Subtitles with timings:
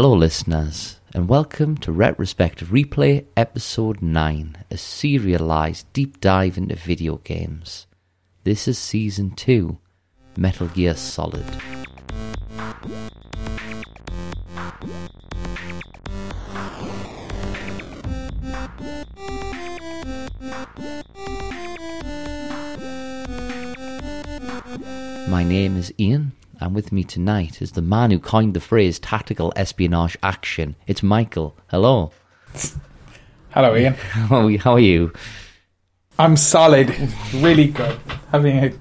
[0.00, 7.16] Hello, listeners, and welcome to Retrospective Replay Episode 9, a serialized deep dive into video
[7.16, 7.88] games.
[8.44, 9.76] This is Season 2,
[10.36, 11.44] Metal Gear Solid.
[25.28, 28.98] My name is Ian, and with me tonight is the man who coined the phrase
[28.98, 30.76] tactical espionage action.
[30.86, 31.56] It's Michael.
[31.68, 32.12] Hello.
[33.50, 33.94] Hello, Ian.
[34.12, 34.58] How are you?
[34.58, 35.12] How are you?
[36.18, 36.92] I'm solid,
[37.34, 37.98] really good.
[38.32, 38.72] Having a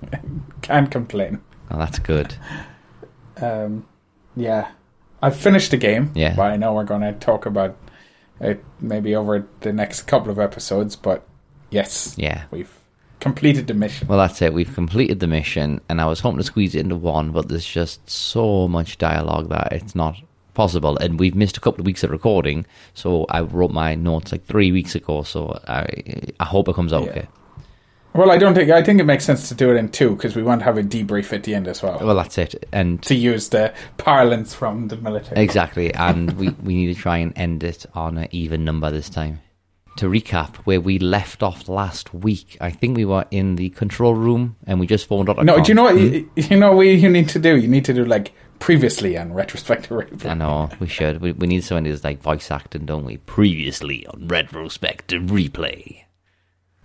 [0.62, 1.40] can't complain.
[1.70, 2.36] Oh, that's good.
[3.40, 3.86] Um,
[4.36, 4.72] yeah,
[5.22, 6.12] I've finished the game.
[6.16, 6.36] Yeah.
[6.36, 7.78] but I know we're going to talk about
[8.40, 10.96] it maybe over the next couple of episodes.
[10.96, 11.28] But
[11.70, 12.46] yes, Yeah.
[12.52, 12.74] we've
[13.20, 14.08] completed the mission.
[14.08, 14.54] Well, that's it.
[14.54, 17.66] We've completed the mission, and I was hoping to squeeze it into one, but there's
[17.66, 20.16] just so much dialogue that it's not
[20.54, 20.98] possible.
[20.98, 24.46] And we've missed a couple of weeks of recording, so I wrote my notes like
[24.46, 25.24] three weeks ago.
[25.24, 25.86] So I,
[26.40, 27.10] I hope it comes out Yeah.
[27.12, 27.28] okay.
[28.14, 30.36] Well, I don't think I think it makes sense to do it in two because
[30.36, 32.00] we want to have a debrief at the end as well.
[32.02, 32.68] Well, that's it.
[32.72, 35.40] And to use the parlance from the military.
[35.40, 39.10] Exactly, and we, we need to try and end it on an even number this
[39.10, 39.40] time.
[39.98, 44.14] To recap, where we left off last week, I think we were in the control
[44.14, 45.44] room and we just phoned out.
[45.44, 47.58] No, do you know what you, you know what you need to do?
[47.58, 50.30] You need to do like previously on retrospective replay.
[50.30, 51.20] I know we should.
[51.20, 53.18] We, we need someone who's like voice acting, don't we?
[53.18, 56.04] Previously on retrospective replay,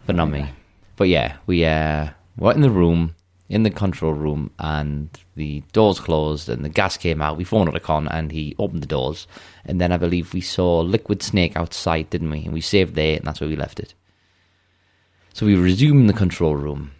[0.06, 0.48] but not me.
[0.96, 3.14] But yeah, we uh, were in the room,
[3.52, 7.36] in the control room, and the doors closed and the gas came out.
[7.36, 9.26] We phoned con and he opened the doors,
[9.66, 12.44] and then I believe we saw Liquid Snake outside, didn't we?
[12.44, 13.94] And we saved there, and that's where we left it.
[15.34, 16.92] So we resume the control room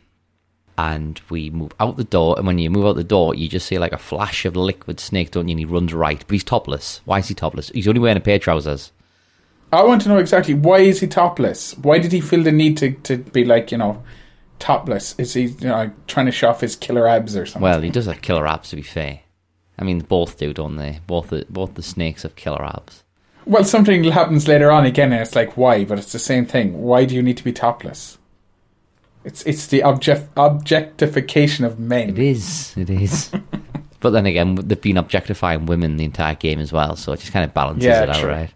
[0.77, 2.35] and we move out the door.
[2.37, 5.01] And when you move out the door, you just see like a flash of liquid
[5.01, 5.53] snake, don't you?
[5.53, 7.01] And he runs right, but he's topless.
[7.05, 7.71] Why is he topless?
[7.71, 8.93] He's only wearing a pair of trousers.
[9.73, 11.77] I want to know exactly why is he topless?
[11.79, 14.03] Why did he feel the need to, to be like you know
[14.63, 15.15] topless?
[15.19, 17.63] Is he you know trying to show off his killer abs or something?
[17.63, 19.21] Well, he does have killer abs, to be fair.
[19.79, 21.01] I mean, both do, don't they?
[21.07, 23.03] Both the both the snakes have killer abs.
[23.45, 25.85] Well, something happens later on again, and it's like why?
[25.85, 26.81] But it's the same thing.
[26.81, 28.19] Why do you need to be topless?
[29.25, 32.11] It's it's the object objectification of men.
[32.11, 32.75] It is.
[32.77, 33.31] It is.
[34.01, 37.33] but then again, they've been objectifying women the entire game as well, so it just
[37.33, 38.31] kind of balances Yeah, it out, true.
[38.31, 38.51] right?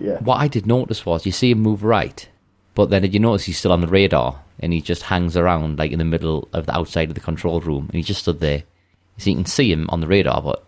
[0.00, 0.18] Yeah.
[0.18, 2.28] What I did notice was you see him move right,
[2.74, 5.78] but then did you notice he's still on the radar and he just hangs around
[5.78, 8.40] like in the middle of the outside of the control room and he just stood
[8.40, 8.64] there.
[9.16, 10.64] So you can see him on the radar, but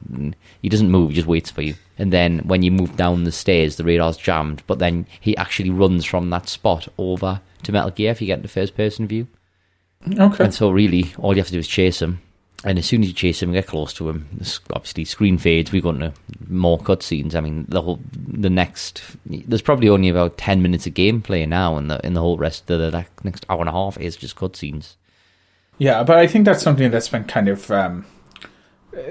[0.63, 1.75] he doesn't move, he just waits for you.
[1.99, 5.71] And then when you move down the stairs, the radar's jammed, but then he actually
[5.71, 9.27] runs from that spot over to Metal Gear if you get the first person view.
[10.17, 10.45] Okay.
[10.45, 12.21] And so really, all you have to do is chase him.
[12.65, 14.27] And as soon as you chase him and get close to him,
[14.73, 15.71] obviously screen fades.
[15.71, 16.13] We go into
[16.49, 17.35] more cutscenes.
[17.35, 21.77] I mean, the whole the next there's probably only about ten minutes of gameplay now,
[21.77, 24.37] and the in the whole rest of the next hour and a half is just
[24.37, 24.95] cutscenes.
[25.79, 28.07] Yeah, but I think that's something that's been kind of um,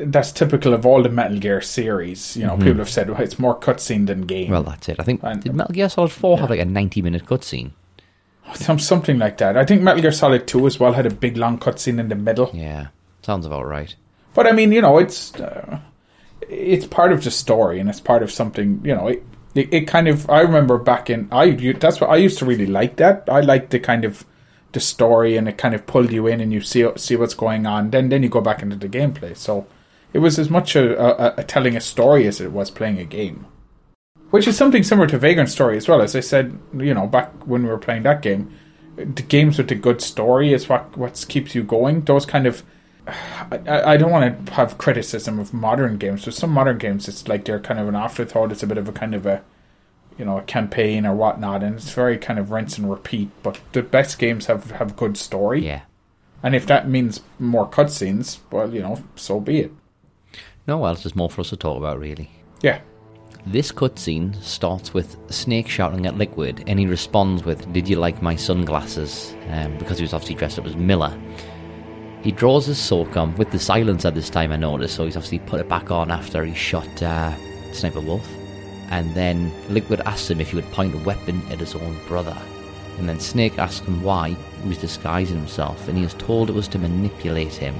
[0.01, 2.35] that's typical of all the Metal Gear series.
[2.35, 4.45] You know, people have said well, it's more cutscene than game.
[4.45, 4.53] Mm-hmm.
[4.53, 4.99] Well, that's it.
[4.99, 7.71] I think And- did Metal Gear Solid Four have like a ninety minute cutscene?
[8.79, 9.55] Something like that.
[9.57, 12.15] I think Metal Gear Solid Two as well had a big long cutscene in the
[12.15, 12.49] middle.
[12.53, 12.87] Yeah,
[13.25, 13.93] sounds about right.
[14.33, 15.79] But I mean, you know, it's uh,
[16.41, 18.81] it's part of the story, and it's part of something.
[18.83, 19.23] You know, it,
[19.55, 20.29] it it kind of.
[20.29, 22.97] I remember back in I that's what I used to really like.
[22.97, 24.25] That I liked the kind of
[24.71, 27.65] the story, and it kind of pulled you in, and you see see what's going
[27.65, 27.89] on.
[27.89, 29.35] Then then you go back into the gameplay.
[29.35, 29.65] So
[30.13, 33.05] it was as much a, a, a telling a story as it was playing a
[33.05, 33.47] game.
[34.31, 36.01] Which is something similar to Vagrant Story as well.
[36.01, 38.51] As I said, you know, back when we were playing that game,
[38.97, 42.01] the games with the good story is what what keeps you going.
[42.01, 42.63] Those kind of
[43.07, 46.25] I, I don't want to have criticism of modern games.
[46.25, 48.51] With some modern games, it's like they're kind of an afterthought.
[48.51, 49.43] It's a bit of a kind of a,
[50.17, 53.29] you know, a campaign or whatnot, and it's very kind of rinse and repeat.
[53.43, 55.81] But the best games have have good story, Yeah.
[56.41, 59.71] and if that means more cutscenes, well, you know, so be it.
[60.67, 62.31] No, well, it's just more for us to talk about, really.
[62.61, 62.79] Yeah,
[63.45, 68.23] This cutscene starts with Snake shouting at Liquid, and he responds with, Did you like
[68.23, 69.35] my sunglasses?
[69.51, 71.15] Um, because he was obviously dressed up as Miller.
[72.25, 75.37] He draws his SOCOM with the silence at this time, I noticed, so he's obviously
[75.37, 77.31] put it back on after he shot uh,
[77.71, 78.27] Sniper Wolf.
[78.89, 82.35] And then Liquid asks him if he would point a weapon at his own brother.
[82.97, 84.29] And then Snake asks him why
[84.63, 87.75] he was disguising himself, and he is told it was to manipulate him.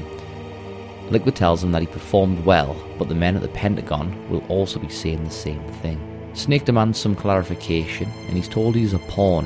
[1.10, 4.78] Liquid tells him that he performed well, but the men at the Pentagon will also
[4.78, 6.00] be saying the same thing.
[6.36, 9.46] Snake demands some clarification, and he's told he's a pawn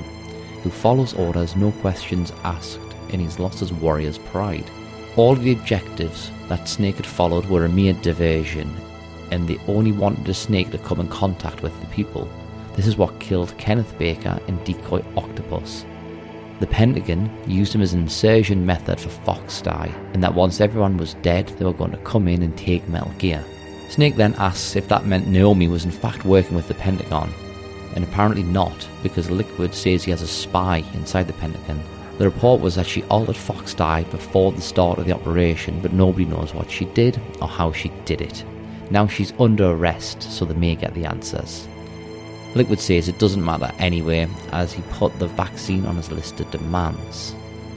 [0.61, 2.81] who follows orders, no questions asked,
[3.13, 4.69] and he's lost his warrior's pride.
[5.15, 8.73] All the objectives that Snake had followed were a mere diversion,
[9.31, 12.29] and they only wanted the snake to come in contact with the people.
[12.75, 15.85] This is what killed Kenneth Baker and Decoy Octopus.
[16.59, 20.97] The Pentagon used him as an insertion method for Fox Die, and that once everyone
[20.97, 23.43] was dead, they were going to come in and take Metal Gear.
[23.89, 27.31] Snake then asks if that meant Naomi was in fact working with the Pentagon,
[27.95, 31.81] and apparently not, because Liquid says he has a spy inside the Pentagon.
[32.19, 35.93] The report was that she altered Fox Die before the start of the operation, but
[35.93, 38.43] nobody knows what she did or how she did it.
[38.91, 41.65] Now she's under arrest, so they may get the answers.
[42.55, 46.51] Liquid says it doesn't matter anyway, as he put the vaccine on his list of
[46.51, 47.33] demands.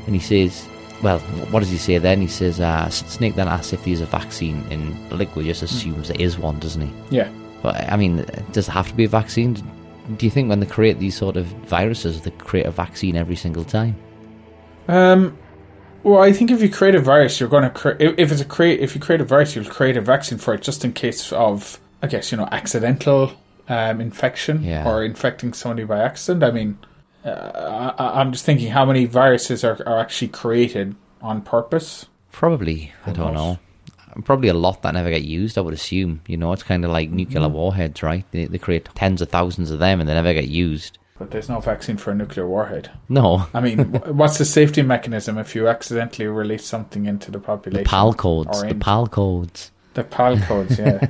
[0.06, 0.69] And he says,
[1.05, 2.21] well, what does he say then?
[2.21, 6.21] He says, uh, Snake then asks if there's a vaccine, and Liquid just assumes there
[6.21, 7.17] is one, doesn't he?
[7.17, 7.31] Yeah.
[7.62, 9.55] But, I mean, does it have to be a vaccine?
[10.17, 13.37] Do you think when they create these sort of viruses, they create a vaccine every
[13.37, 13.95] single time?
[14.88, 15.38] Um,
[16.02, 18.19] well, I think if you create a virus, you're going to create.
[18.19, 20.62] If it's a create, if you create a virus, you'll create a vaccine for it,
[20.62, 23.32] just in case of, I guess you know, accidental
[23.69, 24.88] um, infection Yeah.
[24.88, 26.43] or infecting somebody by accident.
[26.43, 26.79] I mean,
[27.25, 32.06] uh, I, I'm just thinking how many viruses are, are actually created on purpose.
[32.32, 32.93] Probably.
[33.06, 33.56] I don't knows?
[34.17, 34.23] know.
[34.25, 36.20] Probably a lot that never get used, I would assume.
[36.26, 37.52] You know, it's kind of like nuclear Mm-hmm.
[37.55, 38.25] warheads, right?
[38.32, 40.99] They, they create tens of thousands of them and they never get used.
[41.23, 42.91] But there's no vaccine for a nuclear warhead.
[43.09, 43.47] No.
[43.55, 43.79] I mean,
[44.09, 47.85] what's the safety mechanism if you accidentally release something into the population?
[47.85, 48.61] The PAL codes.
[48.61, 49.71] The PAL codes.
[49.95, 51.07] The PAL codes, yeah.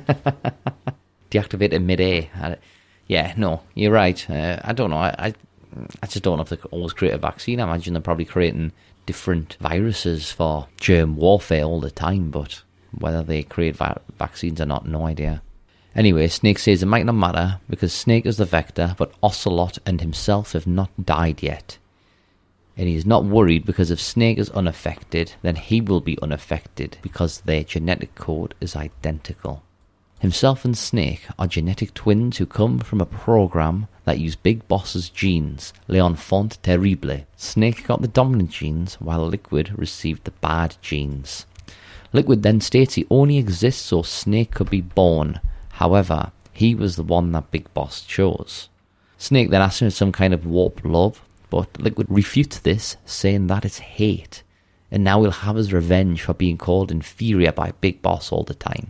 [1.31, 2.59] Deactivate in mid-air.
[3.07, 4.29] Yeah, no, you're right.
[4.29, 4.97] Uh, I don't know.
[4.97, 5.33] I, I,
[6.03, 7.59] I just don't know if they could always create a vaccine.
[7.59, 8.71] I imagine they're probably creating
[9.07, 12.61] different viruses for germ warfare all the time, but
[12.99, 15.41] whether they create va- vaccines or not, no idea.
[15.95, 20.01] Anyway, Snake says it might not matter because Snake is the vector, but Ocelot and
[20.01, 21.77] himself have not died yet.
[22.75, 26.97] And he is not worried because if Snake is unaffected, then he will be unaffected
[27.03, 29.61] because their genetic code is identical.
[30.23, 35.09] Himself and Snake are genetic twins who come from a program that used Big Boss's
[35.09, 37.25] genes, L'Enfant Terrible.
[37.35, 41.45] Snake got the dominant genes, while Liquid received the bad genes.
[42.13, 45.39] Liquid then states he only exists so Snake could be born.
[45.77, 48.69] However, he was the one that Big Boss chose.
[49.17, 53.65] Snake then asked him some kind of warped love, but Liquid refutes this, saying that
[53.65, 54.43] it's hate.
[54.91, 58.53] And now he'll have his revenge for being called inferior by Big Boss all the
[58.53, 58.89] time.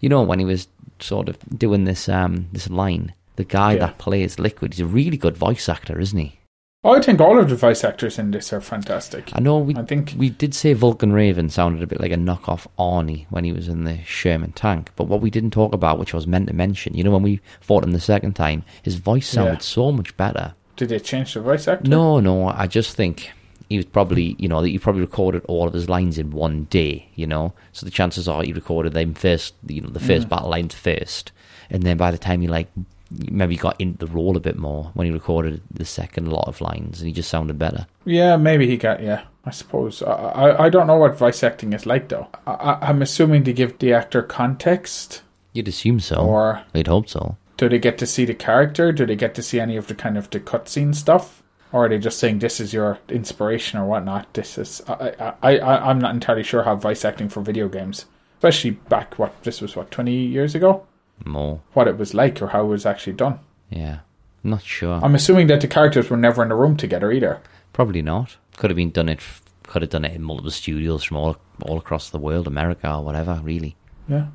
[0.00, 0.68] You know, when he was
[1.00, 3.78] sort of doing this um this line, the guy Yeah.
[3.86, 6.38] that plays Liquid, he's a really good voice actor, isn't he?
[6.82, 9.30] I think all of the voice actors in this are fantastic.
[9.34, 12.16] I know we I think we did say Vulcan Raven sounded a bit like a
[12.16, 15.98] knockoff Arnie when he was in the Sherman tank, but what we didn't talk about,
[15.98, 18.64] which I was meant to mention, you know, when we fought him the second time,
[18.82, 19.58] his voice sounded Yeah.
[19.58, 20.54] so much better.
[20.76, 21.90] did they change the voice actor?
[21.90, 23.30] No, no, I just think
[23.68, 26.64] he was probably, you know, that he probably recorded all of his lines in one
[26.70, 27.52] day, you know.
[27.72, 30.30] So the chances are he recorded them first, you know, the first mm.
[30.30, 31.32] battle lines first,
[31.68, 32.68] and then by the time he like
[33.10, 36.60] maybe got into the role a bit more when he recorded the second lot of
[36.60, 37.86] lines, and he just sounded better.
[38.04, 39.02] Yeah, maybe he got.
[39.02, 40.02] Yeah, I suppose.
[40.02, 42.28] I I, I don't know what voice acting is like though.
[42.46, 45.22] I, I'm assuming to give the actor context,
[45.52, 46.16] You'd assume so.
[46.16, 47.36] or I'd hope so.
[47.56, 48.92] do they get to see the character?
[48.92, 51.42] Do they get to see any of the kind of the cutscene stuff?
[51.72, 54.32] Or are they just saying this is your inspiration or whatnot?
[54.34, 57.68] This is I I, I I- I'm not entirely sure how voice acting for video
[57.68, 58.06] games,
[58.38, 60.84] especially back what this was what twenty years ago,
[61.24, 61.60] More.
[61.74, 63.38] what it was like or how it was actually done.
[63.68, 64.00] Yeah.
[64.42, 65.00] Not sure.
[65.02, 67.40] I'm assuming that the characters were never in a room together either.
[67.72, 68.36] Probably not.
[68.56, 69.20] Could have been done it.
[69.64, 73.04] Could have done it in multiple studios from all all across the world, America or
[73.04, 73.40] whatever.
[73.42, 73.76] Really.
[74.08, 74.28] Yeah.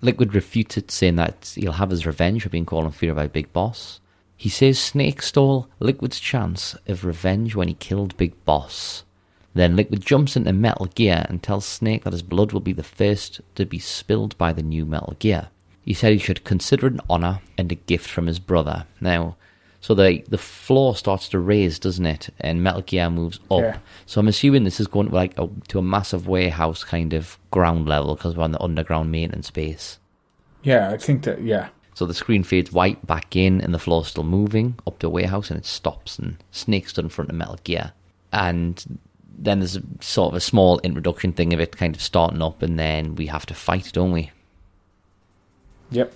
[0.00, 3.52] Liquid refutes it, saying that he'll have his revenge for being called inferior by Big
[3.52, 4.00] Boss.
[4.36, 9.02] He says Snake stole Liquid's chance of revenge when he killed Big Boss.
[9.54, 12.84] Then Liquid jumps into Metal Gear and tells Snake that his blood will be the
[12.84, 15.48] first to be spilled by the new Metal Gear.
[15.88, 18.84] He said he should consider it an honour and a gift from his brother.
[19.00, 19.36] Now,
[19.80, 22.28] so the the floor starts to raise, doesn't it?
[22.40, 23.60] And Metal Gear moves up.
[23.60, 23.78] Yeah.
[24.04, 27.38] So I'm assuming this is going to like a, to a massive warehouse kind of
[27.50, 29.98] ground level because we're on the underground maintenance base.
[30.62, 31.70] Yeah, I think that yeah.
[31.94, 35.10] So the screen fades white back in, and the floor's still moving up to a
[35.10, 36.18] warehouse, and it stops.
[36.18, 37.92] And Snake stood in front of Metal Gear,
[38.30, 39.00] and
[39.38, 42.60] then there's a sort of a small introduction thing of it kind of starting up,
[42.60, 44.32] and then we have to fight, don't we?
[45.90, 46.12] Yep.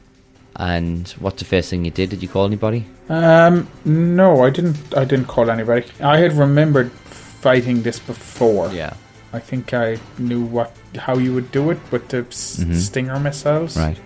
[0.57, 2.11] And what's the first thing you did?
[2.11, 2.87] Did you call anybody?
[3.09, 4.76] Um, no, I didn't.
[4.97, 5.87] I didn't call anybody.
[6.00, 8.71] I had remembered fighting this before.
[8.73, 8.95] Yeah.
[9.33, 12.76] I think I knew what how you would do it with the s- Mhm.
[12.76, 13.97] stinger missiles, Right.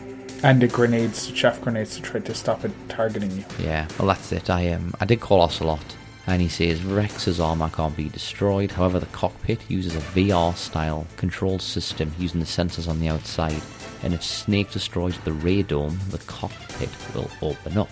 [0.43, 3.45] And the grenades, the chaff grenades, to try to stop it targeting you.
[3.59, 3.87] Yeah.
[3.99, 4.49] Well, that's it.
[4.49, 5.97] I um I did call Ocelot,
[6.29, 8.71] and he says Rex's armor can't be destroyed.
[8.73, 13.61] However, the cockpit uses a VR style control system using the sensors on the outside.
[14.03, 17.88] And if Snake destroys the radome, the cockpit will open up.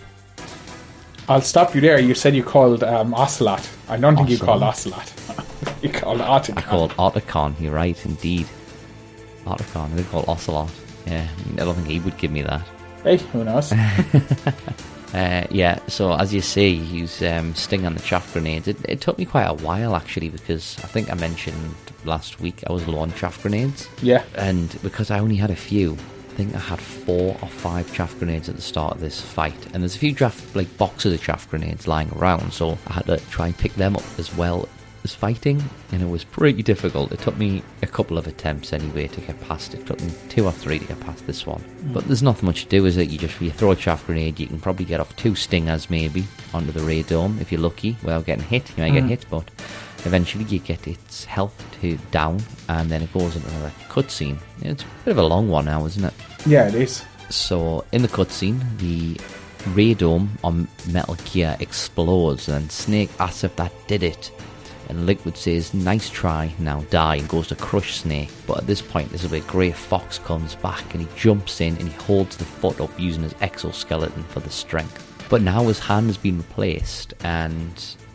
[1.28, 1.99] I'll stop you there.
[1.99, 3.68] You said you called um, Ocelot.
[3.88, 5.12] I don't think you called Ocelot.
[5.82, 6.58] you called Otacon.
[6.58, 8.46] I called Otacon, you're right, indeed.
[9.44, 10.70] Otacon, I did call Ocelot.
[11.06, 12.62] Yeah, I don't think he would give me that.
[13.02, 13.73] Hey, who knows?
[15.14, 18.66] Uh, yeah, so as you see, he's um, sting on the chaff grenades.
[18.66, 22.64] It, it took me quite a while actually because I think I mentioned last week
[22.68, 23.88] I was low on chaff grenades.
[24.02, 24.25] yeah.
[24.35, 28.18] And because I only had a few, I think I had four or five chaff
[28.18, 29.54] grenades at the start of this fight.
[29.73, 33.06] And there's a few draft like boxes of chaff grenades lying around, so I had
[33.06, 34.68] to try and pick them up as well
[35.04, 35.62] as fighting.
[35.92, 37.12] And it was pretty difficult.
[37.12, 39.80] It took me a couple of attempts anyway to get past it.
[39.80, 41.61] It took me two or three to get past this one.
[41.61, 41.92] Mm.
[41.92, 43.11] But there's nothing much to do, is it?
[43.11, 46.25] You just you throw a chaff grenade, you can probably get off two stingers maybe
[46.52, 48.68] onto the radome if you're lucky without getting hit.
[48.76, 49.08] You might get mm.
[49.08, 49.49] hit, but
[50.04, 54.38] eventually you get its health to down, and then it goes into another cutscene.
[54.62, 56.14] It's a bit of a long one now, isn't it?
[56.46, 57.04] Yeah, it is.
[57.30, 59.14] So in the cutscene, the
[59.73, 64.30] radome on Metal Gear explodes, and Snake asks if that did it.
[64.88, 68.30] And Liquid says, "Nice try, now die," and goes to crush Snake.
[68.46, 71.76] But at this point, this is where Grey Fox comes back, and he jumps in
[71.78, 75.02] and he holds the foot up using his exoskeleton for the strength.
[75.30, 77.72] But now his hand has been replaced, and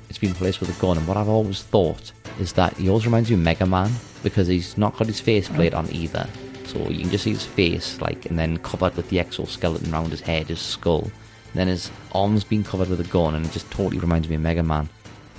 [0.10, 0.98] it's been replaced with a gun.
[0.98, 3.92] And what I've always thought is that he always reminds you of Mega Man
[4.24, 6.28] because he's not got his faceplate on either.
[6.66, 10.12] So you can just see his face, like, and then covered with the exoskeleton around
[10.12, 11.02] his head, his skull.
[11.04, 14.36] And then his arms being covered with a gun, and it just totally reminds me
[14.36, 14.88] of Mega Man.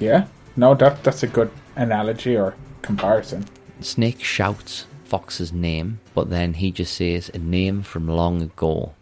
[0.00, 0.26] Yeah.
[0.61, 3.47] No, that that's a good analogy or comparison.
[3.81, 8.93] Snake shouts Fox's name, but then he just says a name from long ago.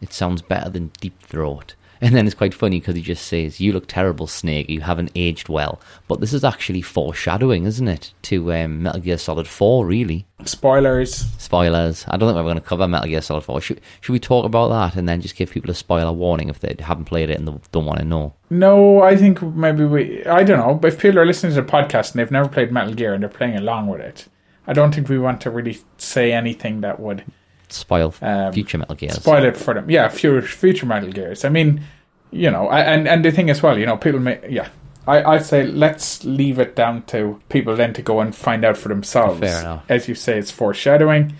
[0.00, 1.74] It sounds better than Deep Throat.
[2.02, 4.70] And then it's quite funny because he just says, You look terrible, Snake.
[4.70, 5.80] You haven't aged well.
[6.08, 8.14] But this is actually foreshadowing, isn't it?
[8.22, 10.26] To um, Metal Gear Solid 4, really.
[10.44, 11.14] Spoilers.
[11.38, 12.06] Spoilers.
[12.08, 13.60] I don't think we're going to cover Metal Gear Solid 4.
[13.60, 16.60] Should, should we talk about that and then just give people a spoiler warning if
[16.60, 18.32] they haven't played it and don't want to know?
[18.48, 20.24] No, I think maybe we.
[20.24, 20.88] I don't know.
[20.88, 23.28] If people are listening to the podcast and they've never played Metal Gear and they're
[23.30, 24.26] playing along with it,
[24.66, 27.24] I don't think we want to really say anything that would
[27.72, 29.14] Spoil Um, future Metal Gears.
[29.14, 29.90] spoil it for them.
[29.90, 31.44] Yeah, future future Metal Gears.
[31.44, 31.82] I mean,
[32.30, 34.38] you know, I- and and the thing as well, you know, people may.
[34.48, 34.68] Yeah,
[35.06, 38.76] I I'd say let's leave it down to people then to go and find out
[38.76, 39.40] for themselves.
[39.40, 39.84] Fair enough.
[39.88, 41.34] As you say, it's foreshadowing.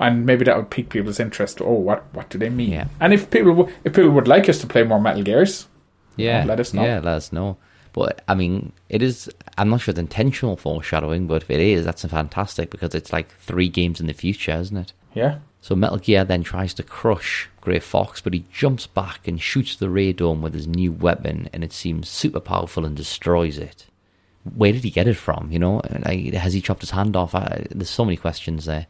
[0.00, 1.60] And maybe that would pique people's interest.
[1.60, 2.70] Oh, what what do they mean?
[2.70, 2.84] Yeah.
[3.00, 5.66] And if people w- if people would like us to play more Metal Gears,
[6.16, 6.84] Yeah, let us know.
[6.84, 7.56] Yeah, let us know.
[7.92, 9.28] But I mean, it is.
[9.56, 13.34] I'm not sure it's intentional foreshadowing, but if it is, that's fantastic because it's like
[13.40, 14.92] three games in the future, isn't it?
[15.14, 19.40] Yeah, So Metal Gear then tries to crush Grey Fox, but he jumps back and
[19.40, 23.86] shoots the radome with his new weapon, and it seems super powerful and destroys it.
[24.54, 25.50] Where did he get it from?
[25.50, 27.34] You know, like, has he chopped his hand off?
[27.34, 28.86] I, there's so many questions there.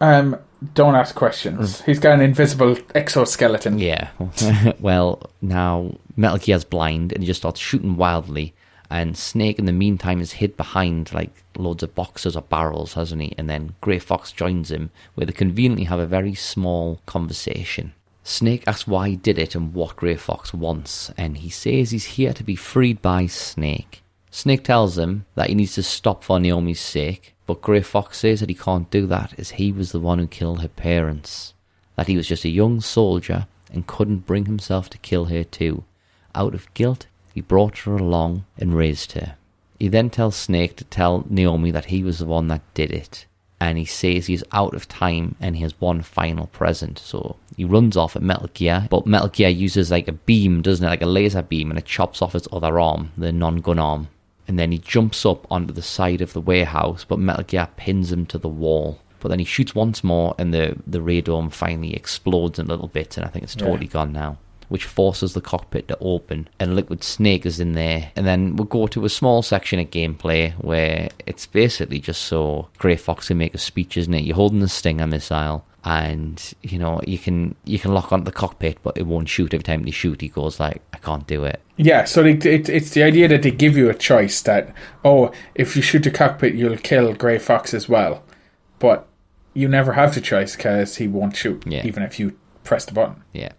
[0.00, 0.36] um,
[0.74, 1.82] don't ask questions.
[1.82, 3.78] He's got an invisible exoskeleton.
[3.78, 4.08] Yeah.
[4.80, 8.54] well, now Metal Gear's blind and he just starts shooting wildly.
[8.94, 13.22] And Snake, in the meantime, is hid behind like loads of boxes or barrels, hasn't
[13.22, 13.34] he?
[13.36, 17.92] And then Grey Fox joins him, where they conveniently have a very small conversation.
[18.22, 22.04] Snake asks why he did it and what Grey Fox wants, and he says he's
[22.04, 24.04] here to be freed by Snake.
[24.30, 28.38] Snake tells him that he needs to stop for Naomi's sake, but Grey Fox says
[28.38, 31.52] that he can't do that as he was the one who killed her parents.
[31.96, 35.82] That he was just a young soldier and couldn't bring himself to kill her too.
[36.32, 39.34] Out of guilt, he brought her along and raised her.
[39.80, 43.26] He then tells Snake to tell Naomi that he was the one that did it.
[43.60, 46.98] And he says he's out of time and he has one final present.
[46.98, 50.84] So he runs off at Metal Gear, but Metal Gear uses like a beam, doesn't
[50.86, 50.88] it?
[50.88, 54.08] Like a laser beam, and it chops off his other arm, the non gun arm.
[54.46, 58.12] And then he jumps up onto the side of the warehouse, but Metal Gear pins
[58.12, 59.00] him to the wall.
[59.20, 63.16] But then he shoots once more, and the, the radome finally explodes in little bits,
[63.16, 63.64] and I think it's Yeah.
[63.66, 64.36] totally gone now.
[64.74, 68.10] Which forces the cockpit to open, and Liquid Snake is in there.
[68.16, 72.66] And then we'll go to a small section of gameplay where it's basically just so
[72.78, 74.24] Grey Fox can make a speech, isn't it?
[74.24, 78.32] You're holding the Stinger missile, and you know you can you can lock onto the
[78.32, 80.20] cockpit, but it won't shoot every time you shoot.
[80.20, 83.42] He goes like, "I can't do it." Yeah, so it, it, it's the idea that
[83.42, 87.38] they give you a choice that, oh, if you shoot the cockpit, you'll kill Grey
[87.38, 88.24] Fox as well.
[88.80, 89.06] But
[89.54, 91.86] you never have the choice because he won't shoot, Yeah.
[91.86, 93.22] even if you press the button.
[93.32, 93.52] Yeah,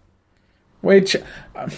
[0.86, 1.16] Which,
[1.56, 1.70] um,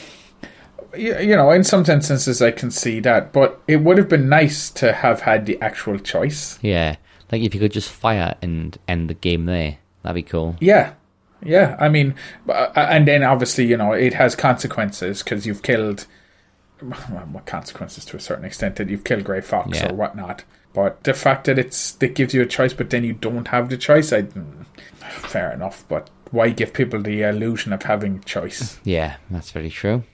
[0.97, 4.71] you, know, in some instances I can see that, but it would have been nice
[4.73, 6.59] to have had the actual choice.
[6.63, 6.97] yeah.
[7.31, 10.57] Like if you could just fire and end the game there, that'd be cool.
[10.61, 10.95] Yeah,
[11.43, 11.77] yeah.
[11.79, 12.15] I mean,
[12.49, 16.07] uh, and then obviously, you know, it has consequences because you've killed.
[16.81, 16.99] Well,
[17.33, 19.91] what consequences to a certain extent that you've killed Grey Fox Yeah.
[19.91, 20.45] or whatnot.
[20.73, 23.69] But the fact that it's that gives you a choice, but then you don't have
[23.69, 24.65] the choice, I mm,
[25.01, 25.85] fair enough.
[25.89, 28.79] But why give people the illusion of having choice?
[28.85, 30.05] Yeah, that's very true.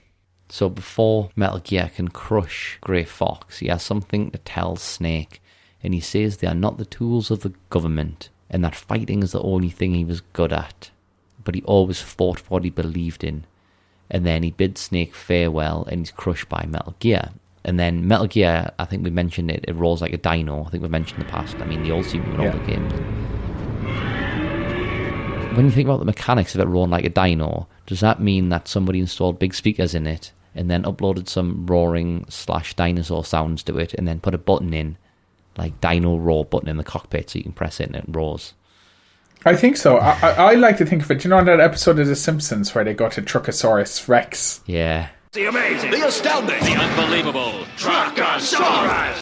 [0.49, 5.41] So before Metal Gear can crush Grey Fox, he has something to tell Snake,
[5.83, 9.31] and he says they are not the tools of the government, and that fighting is
[9.31, 10.91] the only thing he was good at.
[11.43, 13.45] But he always fought for what he believed in.
[14.09, 17.29] And then he bids Snake farewell, and he's crushed by Metal Gear.
[17.63, 20.63] And then Metal Gear, I think we mentioned it, it rolls like a dino.
[20.63, 21.55] I think we mentioned in the past.
[21.59, 22.51] I mean, the old seem to in all Yeah.
[22.51, 23.34] the games.
[25.55, 28.49] When you think about the mechanics of it roaring like a dino, does that mean
[28.49, 33.63] that somebody installed big speakers in it and then uploaded some roaring slash dinosaur sounds
[33.63, 34.97] to it and then put a button in,
[35.57, 38.53] like dino roar button in the cockpit so you can press it and it roars?
[39.45, 39.97] I think so.
[39.97, 41.23] I, I, I like to think of it.
[41.23, 44.61] You know that episode of The Simpsons where they go to Truckasaurus Rex?
[44.65, 45.09] Yeah.
[45.33, 49.21] The amazing, the astounding, the unbelievable Truckasaurus.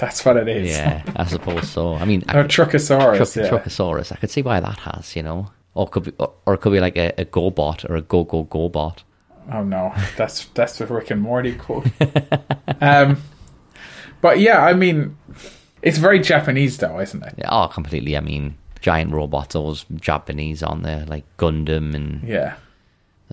[0.00, 0.70] That's what it is.
[0.70, 1.94] Yeah, I suppose so.
[1.94, 3.16] I mean, I No, could- Truckasaurus.
[3.34, 3.50] Truck, yeah.
[3.50, 4.12] Truckasaurus.
[4.12, 6.60] I could see why that has, you know, or it could be, or, or it
[6.62, 9.02] could be like a, a GoBot or a Go Go Go Bot.
[9.52, 11.86] Oh no, that's that's the Rick and Morty quote.
[12.80, 13.22] um,
[14.20, 15.16] but yeah, I mean,
[15.82, 17.34] it's very Japanese though, isn't it?
[17.38, 18.16] Yeah, oh, completely.
[18.16, 22.54] I mean, giant robots, always Japanese on there, like Gundam, and Yeah.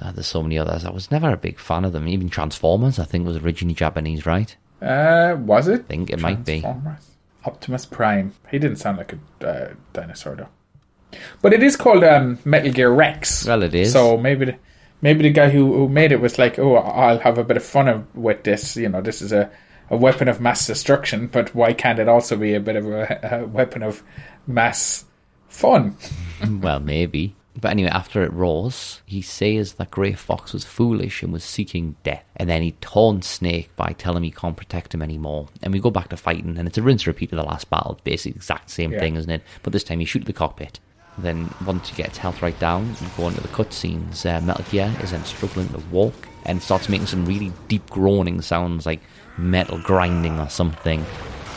[0.02, 0.86] uh, there's so many others.
[0.86, 2.08] I was never a big fan of them.
[2.08, 4.56] Even Transformers, I think, was originally Japanese, right?
[4.82, 5.82] Uh, was it?
[5.82, 6.64] I think it might be.
[7.46, 8.34] Optimus Prime.
[8.52, 11.20] He didn't sound like a uh, dinosaur though.
[11.42, 13.46] But it is called um, Metal Gear Rex.
[13.46, 13.94] Well, it is.
[13.94, 14.56] So maybe the,
[15.02, 17.64] maybe the guy who, who made it was like, oh, I'll have a bit of
[17.64, 18.76] fun of- with this.
[18.76, 19.50] You know, this is a,
[19.90, 23.40] a weapon of mass destruction, but why can't it also be a bit of a,
[23.42, 24.04] a weapon of
[24.46, 25.06] mass
[25.48, 25.96] fun?
[26.62, 27.36] well, maybe.
[27.60, 31.96] But anyway, after it roars, he says that Grey Fox was foolish and was seeking
[32.04, 32.24] death.
[32.36, 35.48] And then he taunts Snake by telling him he can't protect him anymore.
[35.64, 38.00] And we go back to fighting, and it's a rinse repeat of the last battle.
[38.04, 39.00] Basically, the exact same Yeah.
[39.00, 39.42] thing, isn't it?
[39.64, 40.80] But this time you shoot the cockpit.
[41.18, 44.24] Then once you get its health right down, you go into the cutscenes.
[44.24, 46.14] Uh, Metal Gear is then struggling to walk
[46.46, 49.02] and starts making some really deep groaning sounds like
[49.36, 51.04] metal grinding or something.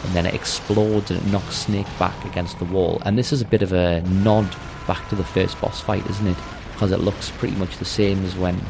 [0.04, 3.02] And then it explodes and it knocks Snake back against the wall.
[3.04, 4.54] And this is a bit of a nod
[4.86, 6.36] back to the first boss fight, isn't it?
[6.72, 8.60] Because it looks pretty much the same as when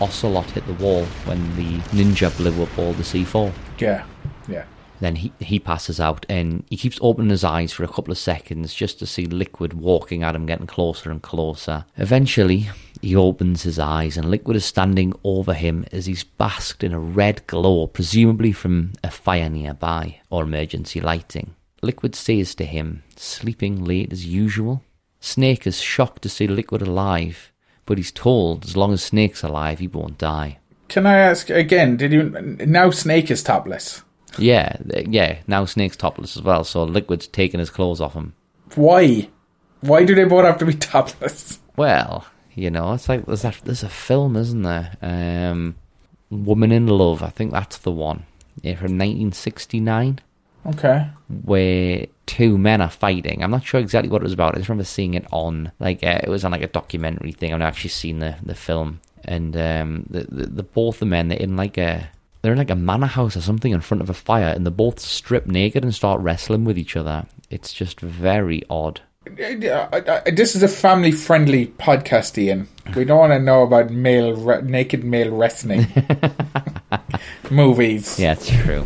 [0.00, 3.52] Ocelot hit the wall when the ninja blew up all the C4.
[3.78, 4.04] Yeah,
[4.46, 4.64] yeah.
[5.00, 8.18] Then he, he passes out and he keeps opening his eyes for a couple of
[8.18, 11.84] seconds just to see Liquid walking at him, getting closer and closer.
[11.96, 12.70] Eventually,
[13.06, 16.98] he opens his eyes and Liquid is standing over him as he's basked in a
[16.98, 21.54] red glow, presumably from a fire nearby or emergency lighting.
[21.82, 24.82] Liquid says to him, sleeping late as usual.
[25.20, 27.52] Snake is shocked to see Liquid alive,
[27.84, 30.58] but he's told as long as Snake's alive, he won't die.
[30.88, 31.96] Can I ask again?
[31.96, 32.30] Did you
[32.66, 34.02] now Snake is topless?
[34.36, 35.38] Yeah, yeah.
[35.46, 38.34] Now Snake's topless as well, so Liquid's taking his clothes off him.
[38.74, 39.28] Why?
[39.80, 41.60] Why do they both have to be topless?
[41.76, 44.92] Well, you know, it's like there's that there's a film, isn't there?
[45.00, 45.76] Um,
[46.30, 47.22] Women in Love.
[47.22, 48.24] I think that's the one.
[48.62, 50.18] Yeah, from 1969,
[50.66, 51.06] Okay.
[51.44, 53.42] where two men are fighting.
[53.44, 54.54] I'm not sure exactly what it was about.
[54.54, 57.52] I just remember seeing it on like uh, it was on like a documentary thing.
[57.52, 61.28] I've not actually seen the the film, and um, the, the the both the men
[61.28, 62.08] they're in like a
[62.42, 64.70] they're in like a manor house or something in front of a fire, and they
[64.70, 67.26] both strip naked and start wrestling with each other.
[67.50, 69.00] It's just very odd.
[69.26, 72.68] This is a family-friendly podcast, Ian.
[72.94, 75.86] We don't want to know about male re- naked male wrestling
[77.50, 78.20] movies.
[78.20, 78.84] Yeah, it's true.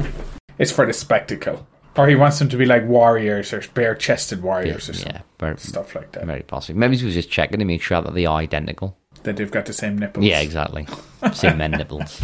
[0.59, 1.67] It's for the spectacle.
[1.97, 5.15] Or he wants them to be like warriors or bare-chested warriors or something.
[5.17, 6.25] Yeah, very, Stuff like that.
[6.25, 6.79] very possible.
[6.79, 8.97] Maybe he was just checking to make sure that they are identical.
[9.25, 10.25] That they've got the same nipples.
[10.25, 10.87] Yeah, exactly.
[11.35, 12.23] Same men nipples.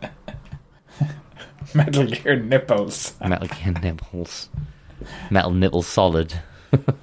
[1.74, 3.14] Metal Gear nipples.
[3.20, 4.48] Metal Gear nipples.
[5.30, 6.40] Metal nipple solid.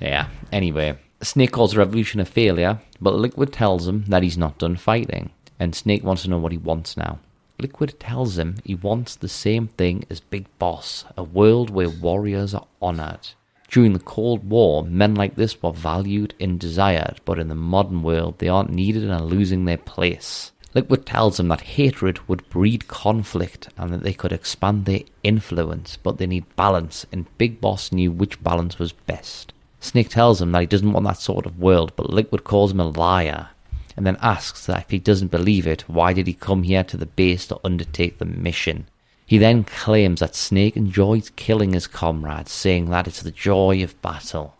[0.00, 0.28] yeah.
[0.52, 4.76] Anyway, Snake calls the revolution a failure, but Liquid tells him that he's not done
[4.76, 7.18] fighting, and Snake wants to know what he wants now.
[7.58, 12.54] Liquid tells him he wants the same thing as Big Boss, a world where warriors
[12.54, 13.28] are honored.
[13.68, 18.02] During the Cold War, men like this were valued and desired, but in the modern
[18.02, 20.52] world, they aren't needed and are losing their place.
[20.76, 25.96] Liquid tells him that hatred would breed conflict and that they could expand their influence,
[25.96, 29.54] but they need balance, and Big Boss knew which balance was best.
[29.80, 32.80] Snake tells him that he doesn't want that sort of world, but Liquid calls him
[32.80, 33.48] a liar,
[33.96, 36.98] and then asks that if he doesn't believe it, why did he come here to
[36.98, 38.86] the base to undertake the mission?
[39.24, 44.02] He then claims that Snake enjoys killing his comrades, saying that it's the joy of
[44.02, 44.56] battle.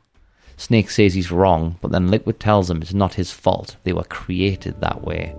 [0.56, 4.04] Snake says he's wrong, but then Liquid tells him it's not his fault, they were
[4.04, 5.34] created that way.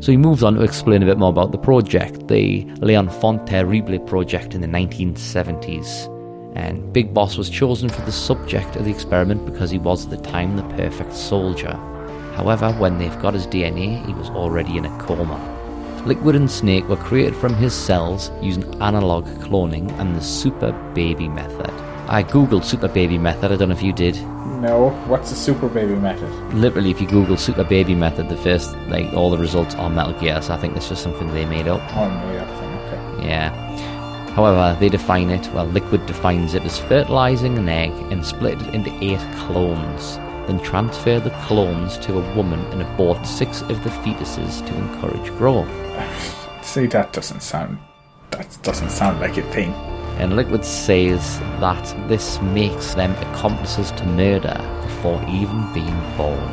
[0.00, 3.46] So he moves on to explain a bit more about the project, the Leon L'Enfant
[3.46, 6.08] Terrible project in the 1970s.
[6.56, 10.10] And Big Boss was chosen for the subject of the experiment because he was at
[10.10, 11.74] the time the perfect soldier.
[12.34, 15.38] However, when they've got his DNA, he was already in a coma.
[16.06, 21.28] Liquid and Snake were created from his cells using analog cloning and the super baby
[21.28, 21.70] method.
[22.08, 24.16] I googled super baby method, I don't know if you did.
[24.60, 26.28] No, what's the super baby method?
[26.52, 30.12] Literally, if you Google Super Baby Method, the first, like, all the results are Metal
[30.20, 31.80] Gear, so I think that's just something they made up.
[31.96, 32.74] Oh, made up thing.
[32.80, 33.28] Okay.
[33.28, 33.54] Yeah.
[34.34, 38.74] However, they define it, well, Liquid defines it as fertilizing an egg and split it
[38.74, 43.90] into eight clones, then transfer the clones to a woman and abort six of the
[43.90, 45.70] fetuses to encourage growth.
[46.62, 47.78] See, that doesn't sound.
[48.32, 49.72] That doesn't sound like a thing.
[50.20, 56.46] And Liquid says that this makes them accomplices to murder before even being born.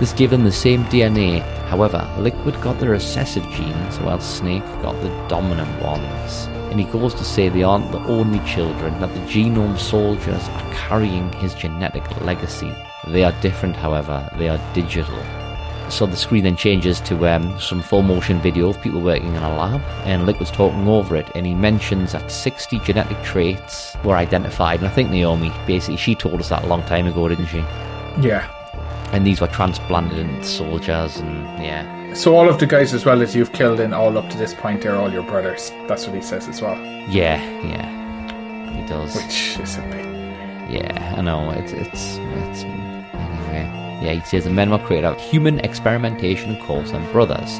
[0.00, 5.00] This gave them the same DNA, however, Liquid got the recessive genes while Snake got
[5.02, 6.46] the dominant ones.
[6.72, 10.72] And he goes to say they aren't the only children, that the genome soldiers are
[10.74, 12.72] carrying his genetic legacy.
[13.06, 15.45] They are different, however, they are digital.
[15.88, 19.42] So the screen then changes to um, some full motion video of people working in
[19.42, 23.96] a lab, and Liquid was talking over it, and he mentions that 60 genetic traits
[24.04, 24.80] were identified.
[24.80, 27.58] And I think Naomi, basically, she told us that a long time ago, didn't she?
[28.20, 28.50] Yeah.
[29.12, 32.14] And these were transplanted into soldiers, and yeah.
[32.14, 34.54] So all of the guys as well as you've killed in all up to this
[34.54, 35.70] point, they're all your brothers.
[35.86, 36.76] That's what he says as well.
[37.08, 38.72] Yeah, yeah.
[38.74, 39.14] He does.
[39.14, 40.04] Which is a bit.
[40.68, 41.50] Yeah, I know.
[41.50, 42.85] It's, it's, it's.
[44.02, 47.58] Yeah, he says the men were created out of human experimentation calls them brothers.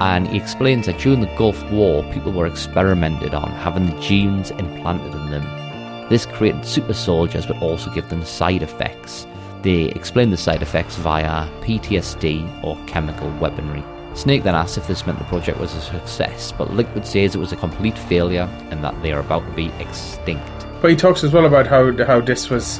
[0.00, 4.50] And he explains that during the Gulf War, people were experimented on, having the genes
[4.50, 6.08] implanted in them.
[6.08, 9.26] This created super soldiers, but also gave them side effects.
[9.62, 13.82] They explain the side effects via PTSD or chemical weaponry.
[14.14, 17.38] Snake then asks if this meant the project was a success, but Liquid says it
[17.38, 20.66] was a complete failure and that they are about to be extinct.
[20.80, 22.78] But he talks as well about how how this was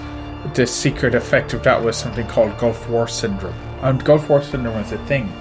[0.55, 3.55] the secret effect of that was something called Gulf War syndrome.
[3.83, 5.33] And Gulf War syndrome is a thing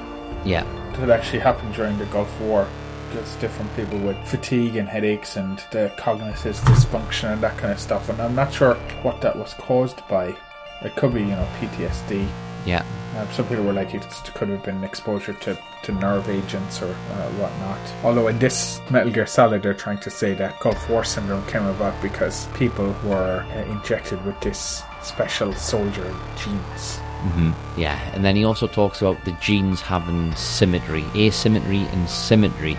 [0.46, 0.63] Yeah.
[0.98, 2.68] that actually happened during the Gulf War.
[3.13, 7.80] There's different people with fatigue and headaches and the cognitive dysfunction and that kind of
[7.80, 8.10] stuff.
[8.10, 10.36] And I'm not sure what that was caused by.
[10.82, 12.26] It could be, you know, PTSD.
[12.66, 12.84] Yeah.
[13.15, 16.89] Um, some people were like it could have been exposure to, to nerve agents or
[16.89, 17.80] uh, whatnot.
[18.04, 21.65] Although in this Metal Gear Solid, they're trying to say that Gulf War syndrome came
[21.65, 26.97] about because people were uh, injected with this special soldier genes.
[27.21, 32.78] hmm Yeah, and then he also talks about the genes having symmetry, asymmetry, and symmetry.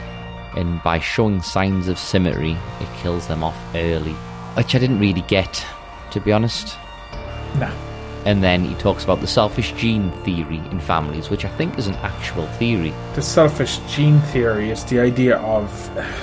[0.56, 4.14] And by showing signs of symmetry, it kills them off early.
[4.56, 5.64] Which I didn't really get,
[6.12, 6.76] to be honest.
[7.58, 7.72] Nah.
[8.24, 11.86] And then he talks about the selfish gene theory in families, which I think is
[11.86, 12.94] an actual theory.
[13.14, 15.68] The selfish gene theory is the idea of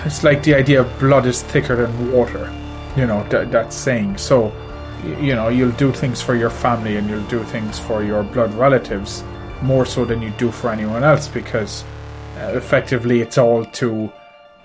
[0.06, 2.52] it's like the idea of blood is thicker than water.
[2.98, 4.18] You know that that saying.
[4.18, 4.52] So,
[5.04, 8.54] you know, you'll do things for your family and you'll do things for your blood
[8.56, 9.24] relatives
[9.62, 11.84] more so than you do for anyone else because
[12.38, 14.12] uh, effectively it's all to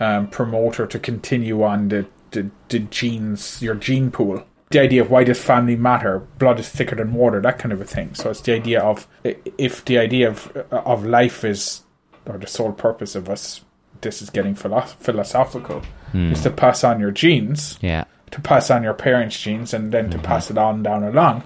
[0.00, 4.44] um, promote or to continue on the, the the genes, your gene pool.
[4.70, 6.20] The idea of why does family matter?
[6.38, 8.14] Blood is thicker than water, that kind of a thing.
[8.14, 11.82] So it's the idea of if the idea of uh, of life is
[12.26, 13.62] or the sole purpose of us.
[14.00, 15.82] This is getting philo- philosophical.
[16.12, 16.32] Hmm.
[16.32, 18.04] Is to pass on your genes, Yeah.
[18.30, 20.26] to pass on your parents' genes, and then to mm-hmm.
[20.26, 21.44] pass it on down along.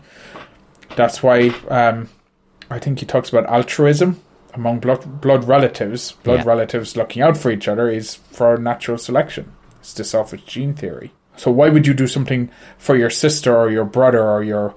[0.97, 2.09] That's why um,
[2.71, 4.21] I think he talks about altruism
[4.55, 6.13] among blood blood relatives.
[6.25, 6.49] Blood Yeah.
[6.49, 9.53] relatives looking out for each other is for natural selection.
[9.81, 11.13] It's the selfish gene theory.
[11.41, 14.75] So why would you do something for your sister or your brother or your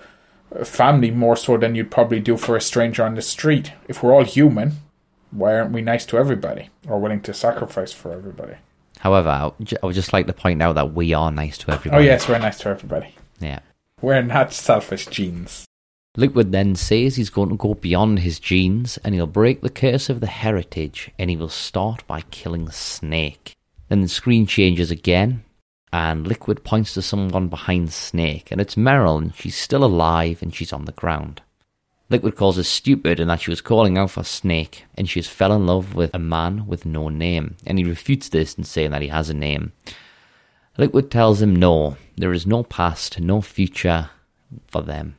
[0.63, 3.73] family more so than you'd probably do for a stranger on the street?
[3.89, 4.77] If we're all human,
[5.31, 8.53] why aren't we nice to everybody or willing to sacrifice for everybody?
[8.99, 11.57] However, I would ju- I would just like to point out that we are nice
[11.57, 12.01] to everybody.
[12.01, 13.13] Oh yes, we're nice to everybody.
[13.41, 13.59] Yeah.
[14.01, 15.65] We're not selfish genes.
[16.15, 20.09] Liquid then says he's going to go beyond his genes and he'll break the curse
[20.09, 23.57] of the heritage and he will start by killing Snake.
[23.89, 25.43] Then the screen changes again
[25.93, 30.53] and Liquid points to someone behind Snake and it's Meryl and she's still alive and
[30.53, 31.43] she's on the ground.
[32.09, 35.27] Liquid calls her stupid and that she was calling out for Snake and she has
[35.27, 38.89] fell in love with a man with no name and he refutes this and saying
[38.89, 39.71] that he has a name.
[40.79, 44.09] Liquid tells him no, there is no past, no future
[44.67, 45.15] for them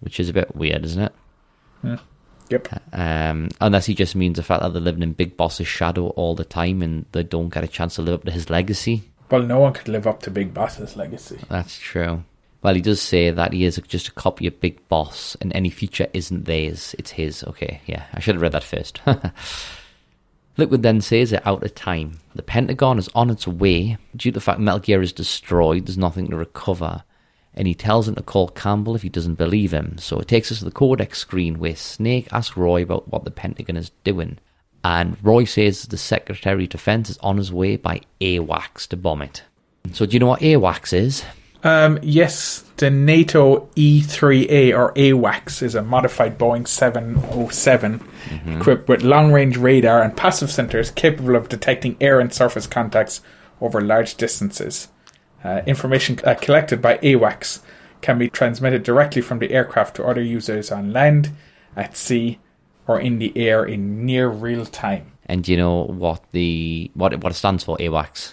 [0.00, 1.14] which is a bit weird, isn't it?
[2.50, 2.68] Yep.
[2.92, 6.34] Um, unless he just means the fact that they're living in Big Boss's shadow all
[6.34, 9.04] the time and they don't get a chance to live up to his legacy.
[9.32, 11.38] Well, no one could live up to Big Boss's legacy.
[11.48, 12.22] That's true.
[12.60, 15.70] Well, he does say that he is just a copy of Big Boss and any
[15.70, 17.42] future isn't theirs, it's his.
[17.44, 19.00] Okay, yeah, I should have read that first.
[20.58, 22.18] Liquid then says they're out of time.
[22.34, 23.96] The Pentagon is on its way.
[24.14, 27.02] Due to the fact Metal Gear is destroyed, there's nothing to recover.
[27.54, 29.96] And he tells him to call Campbell if he doesn't believe him.
[29.96, 33.30] So it takes us to the codec screen where Snake asks Roy about what the
[33.30, 34.36] Pentagon is doing.
[34.84, 39.22] And Roy says the Secretary of Defense is on his way by AWACS to bomb
[39.22, 39.42] it.
[39.92, 41.24] So do you know what AWACS is?
[41.64, 48.00] Um, yes, the NATO E3A or AWACS is a modified Boeing 707
[48.46, 53.20] equipped with long range radar and passive sensors capable of detecting air and surface contacts
[53.60, 54.88] over large distances.
[55.44, 57.60] Uh, information uh, collected by AWACS
[58.00, 61.30] can be transmitted directly from the aircraft to other users on land,
[61.76, 62.40] at sea,
[62.86, 65.12] or in the air in near real time.
[65.26, 67.76] And do you know what the what it, what it stands for?
[67.78, 68.32] AWACS.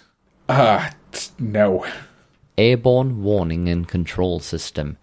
[0.50, 1.86] Ah, t- no.
[2.58, 4.98] Airborne Warning and Control System.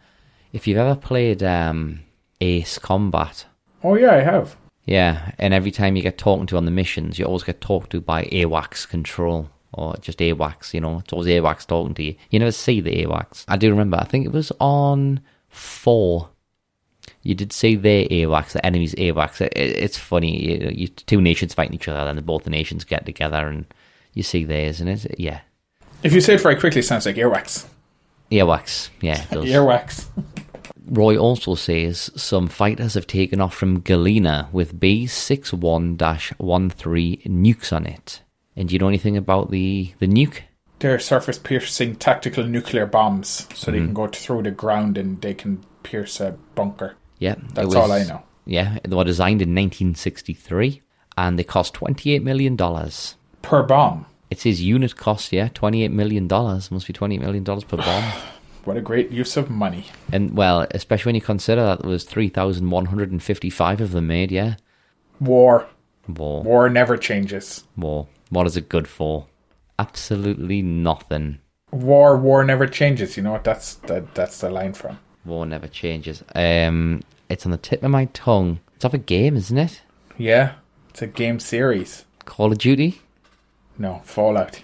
[0.52, 2.00] If you've ever played um,
[2.40, 3.46] Ace Combat,
[3.82, 4.56] Oh, yeah, I have.
[4.84, 7.90] yeah, and every time you get talked to on the missions, you always get talked
[7.90, 10.74] to by AWACS Control or just AWACS.
[10.74, 12.14] You know, it's always AWACS talking to you.
[12.30, 13.44] You never see the AWACS.
[13.48, 13.96] I do remember.
[13.98, 16.28] I think it was on four.
[17.26, 19.40] You did see their AWACS, the enemy's AWACS.
[19.40, 20.62] It, it- it's funny.
[20.62, 23.66] You, you two nations fighting each other, and then both the nations get together, and
[24.14, 25.40] you see theirs, and it yeah,
[26.02, 27.66] If you say it very quickly, it sounds like earwax.
[28.30, 29.44] Earwax, Yeah, it does.
[29.44, 30.06] Earwax.
[30.88, 37.86] Roy also says some fighters have taken off from Galena with B61 13 nukes on
[37.86, 38.22] it.
[38.54, 40.42] And do you know anything about the, the nuke?
[40.78, 43.86] They're surface piercing tactical nuclear bombs, so they mm-hmm.
[43.86, 46.96] can go through the ground and they can pierce a bunker.
[47.18, 47.36] Yeah.
[47.54, 48.22] That's was- all I know.
[48.48, 50.80] Yeah, they were designed in 1963
[51.18, 52.56] and they cost $28 million.
[53.42, 54.06] Per bomb.
[54.30, 56.26] It's his unit cost, yeah, $28 million.
[56.28, 58.12] Must be $28 million per bomb.
[58.64, 59.86] What a great use of money.
[60.12, 64.56] and, well, especially when you consider that there was 3,155 of them made, yeah?
[65.20, 65.68] War.
[66.08, 66.42] War.
[66.42, 67.62] War never changes.
[67.76, 68.08] War.
[68.30, 69.26] What is it good for?
[69.78, 71.38] Absolutely nothing.
[71.70, 73.16] War, war never changes.
[73.16, 73.44] You know what?
[73.44, 74.98] That's that, that's the line from.
[75.26, 76.22] War never changes.
[76.34, 78.60] Um, it's on the tip of my tongue.
[78.76, 79.82] It's off a game, isn't it?
[80.18, 80.52] Yeah,
[80.90, 82.04] it's a game series.
[82.24, 83.00] Call of Duty.
[83.78, 84.60] No, Fallout.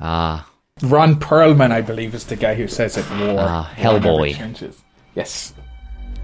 [0.00, 0.48] Ah,
[0.82, 3.08] Ron Perlman, I believe, is the guy who says it.
[3.10, 3.36] War.
[3.40, 4.34] Ah, War never Hellboy.
[4.36, 4.82] changes.
[5.14, 5.54] Yes.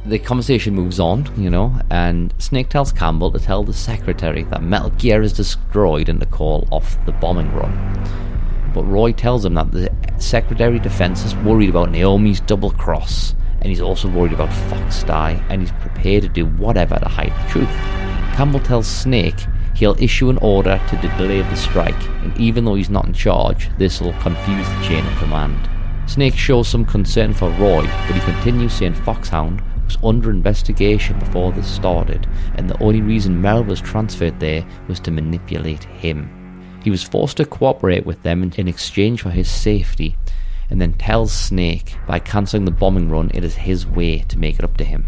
[0.07, 4.63] the conversation moves on, you know, and Snake tells Campbell to tell the secretary that
[4.63, 7.73] Metal Gear is destroyed in the call off the bombing run.
[8.75, 13.35] But Roy tells him that the Secretary of Defense is worried about Naomi's double cross,
[13.65, 17.33] and he's also worried about Fox Die, and he's prepared to do whatever to hide
[17.33, 17.69] the truth.
[18.37, 22.91] Campbell tells Snake he'll issue an order to delay the strike, and even though he's
[22.91, 25.69] not in charge, this will confuse the chain of command.
[26.07, 31.51] Snake shows some concern for Roy, but he continues saying Foxhound was under investigation before
[31.51, 36.29] this started, and the only reason Meryl was transferred there was to manipulate him.
[36.83, 40.19] He was forced to cooperate with them in, in exchange for his safety,
[40.75, 44.59] and then tells Snake by cancelling the bombing run it is his way to make
[44.59, 45.07] it up to him.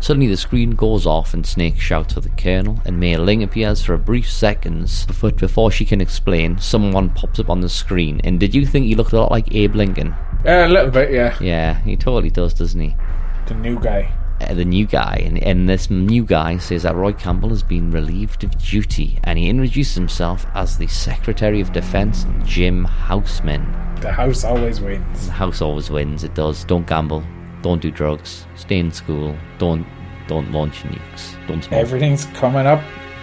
[0.00, 3.84] Suddenly the screen goes off and Snake shouts for the Colonel and Mei Ling appears
[3.84, 8.20] for a brief seconds, but before she can explain, someone pops up on the screen.
[8.24, 10.12] And did you think he looked a lot like Abe Lincoln?
[10.44, 11.38] Uh, a little bit, yeah.
[11.40, 12.96] Yeah, he totally does, doesn't he?
[13.46, 14.12] The new guy.
[14.40, 17.90] Uh, the new guy, and, and this new guy says that Roy Campbell has been
[17.90, 23.64] relieved of duty, and he introduces himself as the Secretary of Defense, Jim Houseman.
[24.00, 25.26] The house always wins.
[25.26, 26.22] The house always wins.
[26.22, 26.64] It does.
[26.64, 27.24] Don't gamble.
[27.62, 28.46] Don't do drugs.
[28.56, 29.34] Stay in school.
[29.58, 29.86] Don't
[30.28, 31.34] don't launch nukes.
[31.46, 31.78] Don't smoke.
[31.78, 32.82] Everything's coming up.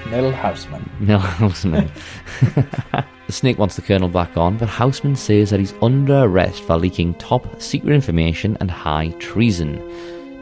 [0.10, 0.90] Middle Houseman.
[1.00, 1.92] No, Houseman.
[2.42, 6.78] the snake wants the colonel back on, but Houseman says that he's under arrest for
[6.78, 9.78] leaking top secret information and high treason.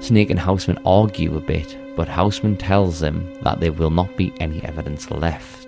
[0.02, 4.34] Snake and Houseman argue a bit, but Houseman tells them that there will not be
[4.40, 5.68] any evidence left.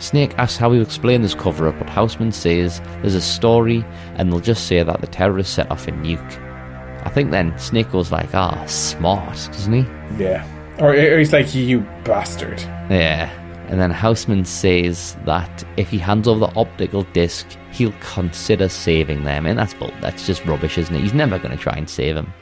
[0.00, 3.84] Snake asks how he'll explain this cover up, but Houseman says there's a story
[4.14, 7.04] and they'll just say that the terrorists set off a nuke.
[7.04, 10.22] I think then Snake goes like, ah, smart, doesn't he?
[10.22, 10.46] Yeah.
[10.78, 12.60] Or, or he's like, you bastard.
[12.90, 13.30] Yeah.
[13.68, 19.24] And then Houseman says that if he hands over the optical disc, he'll consider saving
[19.24, 19.46] them.
[19.46, 19.92] And that's bull.
[20.00, 21.00] That's just rubbish, isn't it?
[21.00, 22.32] He's never going to try and save them.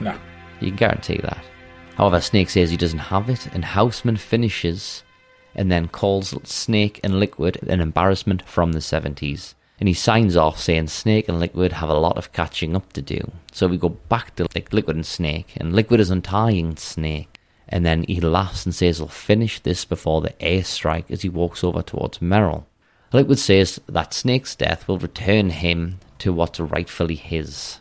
[0.00, 0.16] No.
[0.62, 1.44] You can guarantee that.
[1.96, 5.02] However, Snake says he doesn't have it, and Houseman finishes
[5.54, 9.54] and then calls Snake and Liquid an embarrassment from the 70s.
[9.78, 13.02] And he signs off saying Snake and Liquid have a lot of catching up to
[13.02, 13.32] do.
[13.50, 17.40] So we go back to like Liquid and Snake, and Liquid is untying Snake.
[17.68, 21.64] And then he laughs and says he'll finish this before the airstrike as he walks
[21.64, 22.64] over towards Meryl.
[23.12, 27.78] Liquid says that Snake's death will return him to what's rightfully his.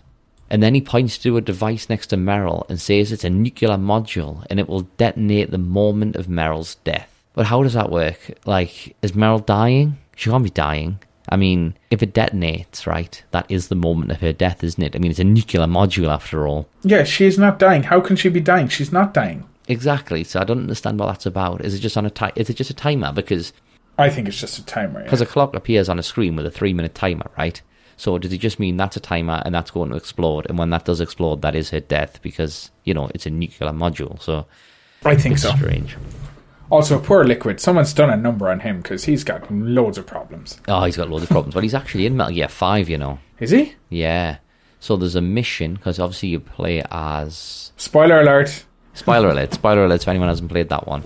[0.51, 3.77] And then he points to a device next to Meryl and says it's a nuclear
[3.77, 7.09] module and it will detonate the moment of Meryl's death.
[7.33, 8.31] But how does that work?
[8.45, 9.97] Like, is Meryl dying?
[10.17, 10.99] She can't be dying.
[11.29, 14.93] I mean, if it detonates, right, that is the moment of her death, isn't it?
[14.93, 16.67] I mean, it's a nuclear module after all.
[16.83, 17.83] Yeah, she is not dying.
[17.83, 18.67] How can she be dying?
[18.67, 19.45] She's not dying.
[19.69, 20.25] Exactly.
[20.25, 21.63] So I don't understand what that's about.
[21.63, 23.13] Is it just on a ti- Is it just a timer?
[23.13, 23.53] Because
[23.97, 24.99] I think it's just a timer.
[24.99, 25.05] yeah.
[25.05, 27.61] because a clock appears on a screen with a three minute timer, right?
[28.01, 30.47] So does it just mean that's a timer and that's going to explode?
[30.49, 33.69] And when that does explode, that is her death because you know it's a nuclear
[33.69, 34.19] module.
[34.19, 34.47] So
[35.05, 35.51] I think it's so.
[35.51, 35.95] strange.
[36.71, 37.59] Also, poor Liquid.
[37.59, 40.59] Someone's done a number on him because he's got loads of problems.
[40.67, 42.89] Oh, he's got loads of problems, but he's actually in Metal Gear Five.
[42.89, 43.19] You know.
[43.39, 43.75] Is he?
[43.89, 44.37] Yeah.
[44.79, 48.65] So there's a mission because obviously you play as Spoiler alert.
[48.95, 49.53] spoiler alert.
[49.53, 51.03] Spoiler alert if anyone hasn't played that one.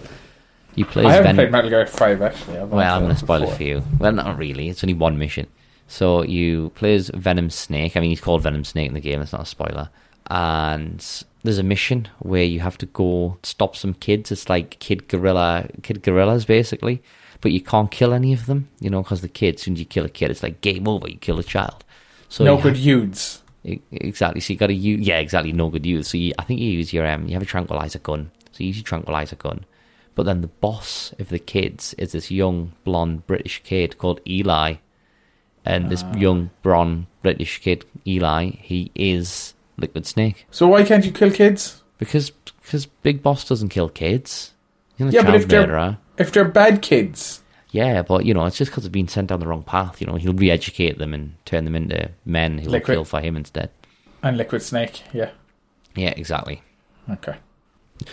[0.75, 1.35] You play I haven't Venom.
[1.35, 2.57] played Metal Gear 5 actually.
[2.63, 3.83] Well, I'm going to spoil it for you.
[3.99, 4.69] Well, not really.
[4.69, 5.47] It's only one mission.
[5.87, 7.95] So you play as Venom Snake.
[7.95, 9.21] I mean, he's called Venom Snake in the game.
[9.21, 9.89] It's not a spoiler.
[10.27, 11.05] And
[11.43, 14.31] there's a mission where you have to go stop some kids.
[14.31, 17.01] It's like kid guerrilla, kid guerrillas basically.
[17.41, 19.61] But you can't kill any of them, you know, because the kids.
[19.61, 21.07] As soon as you kill a kid, it's like game over.
[21.07, 21.83] You kill a child.
[22.29, 23.41] So No good have- youths.
[23.91, 24.41] Exactly.
[24.41, 25.51] So you got to use, yeah, exactly.
[25.51, 26.09] No good youths.
[26.09, 28.31] So you, I think you use your, um, you have a tranquilizer gun.
[28.51, 29.65] So you use your tranquilizer gun.
[30.15, 34.75] But then the boss of the kids is this young blonde British kid called Eli,
[35.65, 36.15] and this ah.
[36.15, 41.81] young blonde British kid Eli, he is Liquid Snake So why can't you kill kids?
[41.97, 42.29] because
[42.61, 44.53] because Big Boss doesn't kill kids.
[44.97, 48.45] He's not a Yeah, but if they're if they're bad kids, Yeah, but you know,
[48.45, 49.99] it's just because they've been sent down the wrong path.
[50.01, 53.35] You know, he'll re-educate them and turn them into men who will kill for him
[53.35, 53.69] instead.
[54.23, 55.31] and Liquid Snake, yeah,
[55.95, 56.61] Yeah, exactly.
[57.09, 57.35] okay.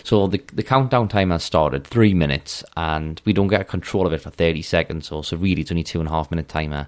[0.03, 4.13] So the the countdown time has started, three minutes, and we don't get control of
[4.13, 5.11] it for thirty seconds.
[5.11, 6.87] or so really, it's only two and a half minute timer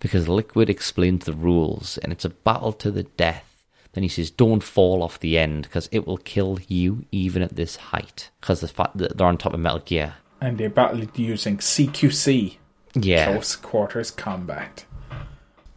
[0.00, 3.44] because Liquid explains the rules, and it's a battle to the death.
[3.92, 7.56] Then he says, "Don't fall off the end because it will kill you even at
[7.56, 10.14] this height." Because the fact that they're on top of Metal Gear.
[10.40, 12.56] And they battled using CQC,
[12.94, 14.84] Yeah, close quarters combat.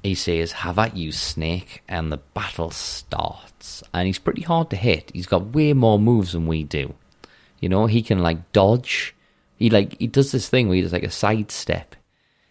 [0.04, 3.84] he says, "Have at you, Snake," and the battle starts.
[3.94, 5.12] And he's pretty hard to hit.
[5.14, 6.94] He's got way more moves than we do.
[7.60, 9.16] You know, he can like dodge.
[9.58, 11.96] He like he does this thing where he does like a sidestep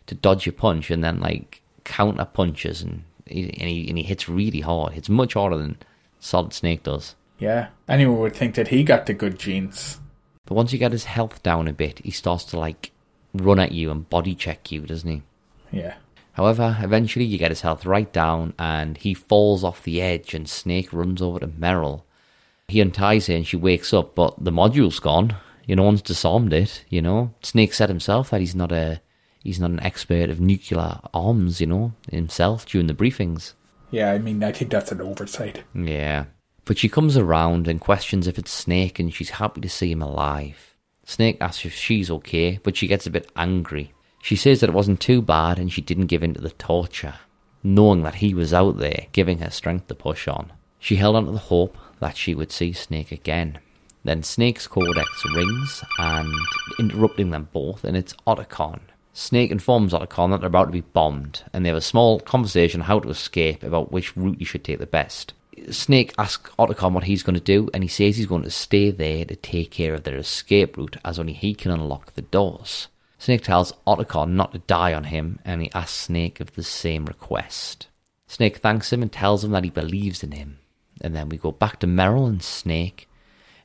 [0.06, 4.05] to dodge your punch, and then like counter punches, and he, and he and he
[4.05, 4.95] hits really hard.
[4.95, 5.79] It's much harder than
[6.21, 7.14] Solid Snake does.
[7.38, 10.01] Yeah, anyone would think that he got the good genes.
[10.47, 12.90] But once you get his health down a bit, he starts to like
[13.35, 15.23] run at you and body check you, doesn't he?
[15.71, 15.95] Yeah,
[16.33, 20.49] However, eventually you get his health right down and he falls off the edge and
[20.49, 22.03] Snake runs over to Meryl.
[22.68, 25.37] He unties her and she wakes up, but the module's gone.
[25.66, 27.35] You know, no one's disarmed it, you know.
[27.42, 29.01] Snake said himself that he's not a
[29.42, 33.52] he's not an expert of nuclear arms, you know, himself during the briefings.
[33.90, 34.12] yeah.
[34.12, 35.62] I mean, I think that's an oversight.
[35.74, 36.26] Yeah.
[36.64, 40.02] But she comes around and questions if it's Snake and she's happy to see him
[40.02, 40.76] alive.
[41.05, 43.92] Snake asks if she's okay, but she gets a bit angry.
[44.22, 47.14] She says that it wasn't too bad and she didn't give in to the torture,
[47.64, 50.52] knowing that he was out there giving her strength to push on.
[50.78, 53.59] She held on to the hope that she would see Snake again.
[54.05, 56.33] Then Snake's codec rings and
[56.78, 58.81] interrupting them both, and it's Otacon.
[59.14, 62.81] Snake informs Otacon that they're about to be bombed, and they have a small conversation
[62.81, 65.35] on how to escape about which route you should take the best.
[65.70, 68.90] Snake asks Otacon what he's going to do, and he says he's going to stay
[68.90, 72.88] there to take care of their escape route, as only he can unlock the doors.
[73.18, 77.05] Snake tells Otacon not to die on him, and he asks Snake of the same
[77.05, 77.88] request.
[78.27, 80.59] Snake thanks him and tells him that he believes in him.
[81.03, 83.09] And then we go back to Meryl and Snake,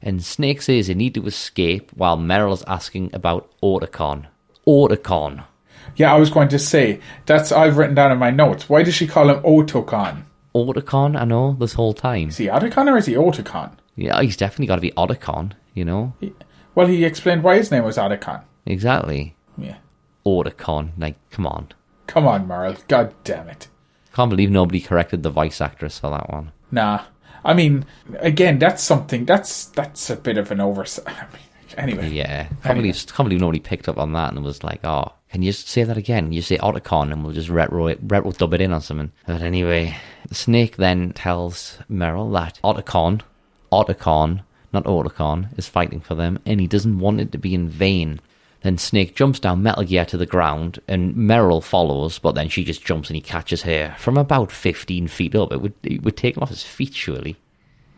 [0.01, 4.27] and Snake says they need to escape while Meryl is asking about Otacon.
[4.67, 5.43] Otacon.
[5.95, 8.69] Yeah, I was going to say that's I've written down in my notes.
[8.69, 10.23] Why does she call him Otacon?
[10.53, 12.29] Otacon, I know, this whole time.
[12.29, 13.71] Is he Otacon or is he Otacon?
[13.95, 16.13] Yeah, he's definitely got to be Otacon, you know?
[16.19, 16.33] He-
[16.75, 18.43] Well, he explained why his name was Otacon.
[18.65, 19.35] Exactly.
[19.57, 19.77] Yeah.
[20.25, 20.91] Otacon.
[20.97, 21.69] Like, come on.
[22.05, 22.85] Come on, Meryl.
[22.87, 23.67] God damn it.
[24.13, 26.51] Can't believe nobody corrected the voice actress for that one.
[26.71, 27.03] Nah.
[27.43, 27.85] I mean,
[28.19, 29.25] again, that's something.
[29.25, 31.07] That's that's a bit of an oversight.
[31.15, 31.41] I mean,
[31.77, 32.09] anyway.
[32.09, 32.43] Yeah.
[32.45, 32.81] Can't, Anyway.
[32.89, 35.67] believe, can't believe nobody picked up on that and was like, oh, can you just
[35.67, 36.31] say that again?
[36.31, 39.11] You say Otacon and we'll just retro, it, retro dub it in on something.
[39.25, 39.95] But anyway,
[40.27, 43.21] the snake then tells Meryl that Otacon,
[43.71, 44.41] Otacon,
[44.73, 48.19] not Otacon, is fighting for them and he doesn't want it to be in vain.
[48.61, 52.63] Then Snake jumps down Metal Gear to the ground, and Meryl follows, but then she
[52.63, 55.53] just jumps and he catches her from about 15 feet up.
[55.53, 57.37] It would, it would take him off his feet, surely.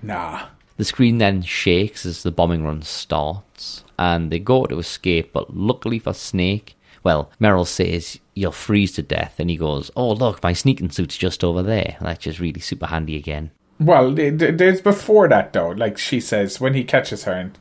[0.03, 0.47] Nah.
[0.79, 5.53] The screen then shakes as the bombing run starts, and they go to escape, but
[5.53, 10.41] luckily for Snake, well, Meryl says, You'll freeze to death, and he goes, Oh, look,
[10.41, 11.97] my sneaking suit's just over there.
[11.99, 13.51] That's just really super handy again.
[13.77, 15.71] Well, th- th- there's before that though.
[15.71, 17.57] Like she says when he catches her, and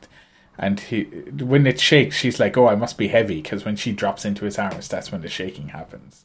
[0.56, 3.90] And he, when it shakes, she's like, "Oh, I must be heavy," because when she
[3.90, 6.24] drops into his arms, that's when the shaking happens.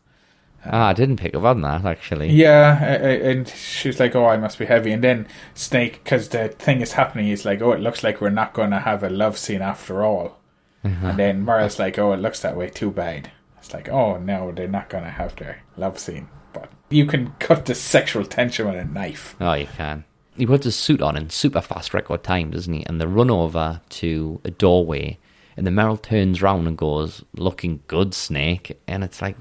[0.66, 2.30] Ah, I didn't pick up on that actually.
[2.30, 6.82] Yeah, and she's like, "Oh, I must be heavy." And then Snake, because the thing
[6.82, 9.38] is happening, he's like, "Oh, it looks like we're not going to have a love
[9.38, 10.39] scene after all."
[10.84, 12.70] And then Meryl's like, "Oh, it looks that way.
[12.70, 16.70] Too bad." It's like, "Oh no, they're not going to have their love scene." But
[16.89, 19.36] you can cut the sexual tension with a knife.
[19.39, 20.03] Oh, you can.
[20.36, 22.86] He puts his suit on in super fast record time, doesn't he?
[22.86, 25.20] And they run over to a doorway,
[25.55, 29.38] and then Meryl turns round and goes, "Looking good, Snake." And it's like,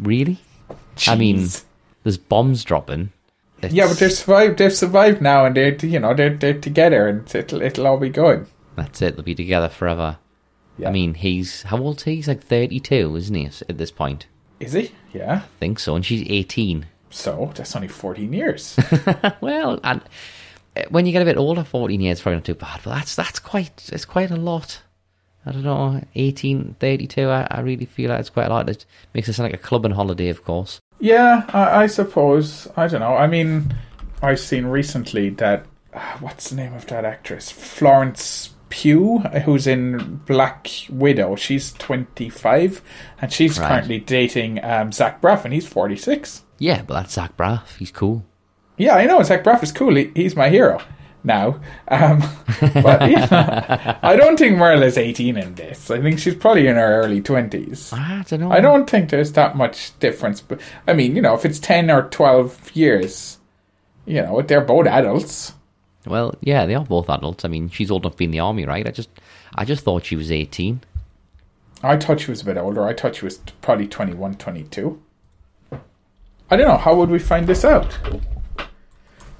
[0.00, 0.38] really?
[1.06, 1.48] I mean,
[2.02, 3.10] there's bombs dropping.
[3.58, 4.58] It's- yeah, but they've survived.
[4.58, 8.10] They've survived now, and they're you know they're they're together, and it'll it'll all be
[8.10, 8.46] good.
[8.76, 9.16] that's it.
[9.16, 10.18] They'll be together forever.
[10.78, 10.90] Yeah.
[10.90, 12.16] I mean, he's how old is he?
[12.16, 13.46] He's like 32, isn't he?
[13.46, 14.26] At this point,
[14.60, 14.92] Is he?
[15.14, 15.36] Yeah.
[15.36, 15.96] I think so.
[15.96, 16.84] And she's 18.
[17.08, 18.78] So that's only fourteen years.
[19.40, 20.02] Well, and
[20.76, 22.90] uh, when you get a bit older, 14 years is probably not too bad, but
[22.90, 24.82] that's that's quite it's quite a lot.
[25.46, 27.28] I don't know, 1832.
[27.28, 28.68] I, I really feel like it's quite a lot.
[28.68, 28.84] It
[29.14, 30.80] makes it sound like a club and holiday, of course.
[30.98, 32.66] Yeah, I, I suppose.
[32.76, 33.14] I don't know.
[33.16, 33.74] I mean,
[34.22, 37.50] I've seen recently that ah, what's the name of that actress?
[37.50, 41.36] Florence Pugh, who's in Black Widow.
[41.36, 42.82] She's twenty five,
[43.22, 43.68] and she's Right.
[43.68, 46.42] currently dating um, Zach Braff, and he's forty six.
[46.58, 47.76] Yeah, but that's Zach Braff.
[47.78, 48.24] He's cool.
[48.78, 49.94] Yeah, I know Zach Braff is cool.
[49.94, 50.80] He, he's my hero
[51.26, 51.60] now.
[51.88, 52.20] Um,
[52.60, 55.90] but yeah, I don't think Meryl is eighteen in this.
[55.90, 57.92] I think she's probably in her early twenties.
[57.92, 58.50] I don't know.
[58.50, 60.40] I don't think there's that much difference.
[60.40, 63.38] But I mean, you know, if it's ten or twelve years,
[64.06, 65.52] you know, they're both adults.
[66.06, 67.44] Well, yeah, they are both adults.
[67.44, 68.86] I mean, she's old enough to be in the army, right?
[68.86, 69.10] I just,
[69.56, 70.80] I just thought she was 18.
[71.82, 72.86] I thought she was a bit older.
[72.86, 75.02] I thought she was probably 21, 22.
[76.48, 76.76] I don't know.
[76.76, 77.98] How would we find this out?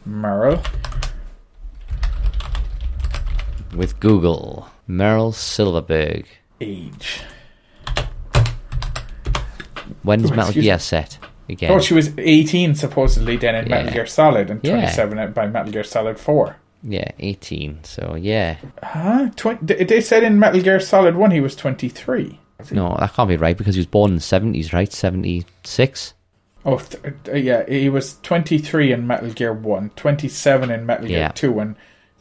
[0.09, 0.65] Meryl.
[3.77, 6.25] With Google, Meryl Silverburgh.
[6.61, 7.21] Age.
[10.03, 11.19] When's Oh, Metal Gear set
[11.49, 11.71] again?
[11.71, 14.73] Oh, she was 18 supposedly then in Metal Gear Solid and Yeah.
[14.73, 16.57] 27 by Metal Gear Solid 4.
[16.83, 17.81] yeah, 18.
[17.85, 19.29] So yeah, Huh?
[19.37, 22.39] Twen- they said in Metal Gear Solid 1 he was 23.
[22.73, 24.93] no, that can't be right because he was born in the 70s, right?
[24.93, 26.15] 76.
[26.65, 31.19] Oh, th- uh, yeah, he was 23 in Metal Gear 1, 27 in Metal Gear
[31.19, 31.29] Yeah.
[31.29, 31.77] 2, and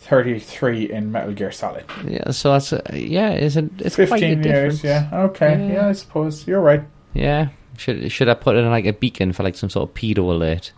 [0.05, 1.85] 33 in Metal Gear Solid.
[2.07, 4.83] Yeah, so that's uh, yeah, it's a, it's quite a 15 difference.
[4.83, 5.09] years, yeah.
[5.25, 5.73] Okay, Yeah.
[5.73, 5.87] yeah.
[5.87, 6.47] I suppose.
[6.47, 6.83] You're right.
[7.13, 7.49] Yeah.
[7.77, 10.71] Should should I put in like a beacon for like some sort of pedo alert?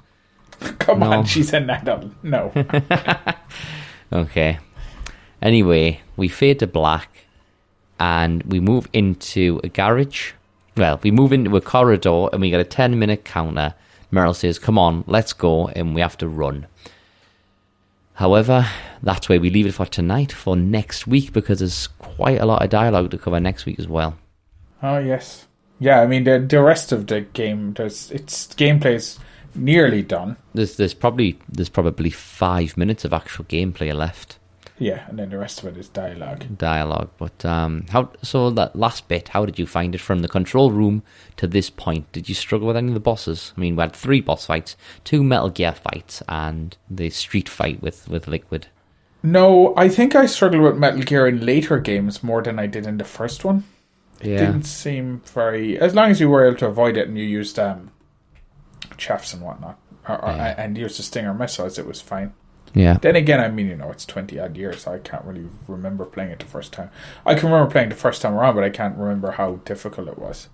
[0.80, 1.12] Come No.
[1.12, 2.06] on, she's an adult.
[2.24, 2.52] No.
[4.12, 4.58] Okay.
[5.42, 7.26] Anyway, we fade to black
[8.00, 10.32] and we move into a garage.
[10.78, 13.74] Well, we move into a corridor and we get a 10 minute counter.
[14.12, 16.68] Meryl says, Come on, let's go, and we have to run.
[18.18, 18.66] However,
[19.04, 22.64] that's where we leave it for tonight, for next week, because there's quite a lot
[22.64, 24.18] of dialogue to cover next week as well.
[24.82, 25.46] oh, yes.
[25.80, 29.20] Yeah, I mean, the, the rest of the game, there's its gameplay is
[29.54, 30.38] nearly done.
[30.56, 34.40] There's there's probably there's probably five minutes of actual gameplay left.
[34.80, 36.46] Yeah, and then the rest of it is dialogue.
[36.58, 37.10] dialogue.
[37.18, 38.12] But um, how?
[38.22, 41.02] So that last bit, how did you find it from the control room
[41.38, 42.12] to this point?
[42.12, 43.54] Did you struggle with any of the bosses?
[43.58, 47.82] I mean, we had three boss fights, two Metal Gear fights, and the street fight
[47.82, 48.68] with with Liquid.
[49.24, 52.86] No, I think I struggled with Metal Gear in later games more than I did
[52.86, 53.64] in the first one.
[54.22, 55.80] Yeah, Didn't seem very.
[55.80, 57.90] As long as you were able to avoid it and you used um,
[58.98, 60.56] chaffs and whatnot, or, or, Yeah.
[60.58, 62.34] and used the Stinger missiles, it was fine.
[62.74, 65.48] Yeah, Then again, I mean, you know, it's 20 odd years, so I can't really
[65.68, 66.90] remember playing it the first time.
[67.26, 70.18] I can remember playing the first time around, but I can't remember how difficult it
[70.20, 70.50] was.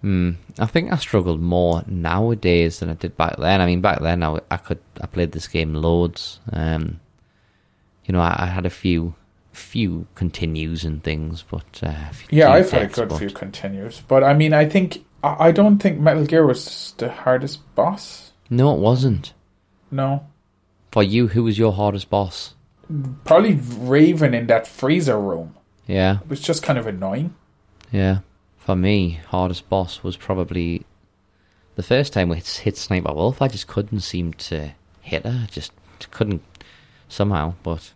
[0.00, 0.32] Hmm.
[0.58, 3.60] I think I struggled more nowadays than I did back then.
[3.60, 6.38] I mean, back then I, I could I played this game loads.
[6.52, 7.00] Um,
[8.04, 9.14] you know, I, I had a few
[9.52, 14.22] few continues and things, but uh, Yeah, I've had a good but- few continues, but
[14.22, 18.30] I mean, I think I I don't think Metal Gear was the hardest boss.
[18.50, 19.32] No, it wasn't.
[19.90, 20.26] No,
[20.90, 22.54] For you, who was your hardest boss?
[23.24, 25.54] probably Raven in that freezer room.
[25.86, 27.34] Yeah, It was just kind of annoying.
[27.92, 28.20] yeah.
[28.58, 30.84] For me, hardest boss was probably
[31.76, 33.40] the first time we hit Sniper Wolf.
[33.40, 35.46] I just couldn't seem to hit her.
[35.50, 35.72] Just
[36.10, 36.42] couldn't
[37.08, 37.54] somehow.
[37.62, 37.92] But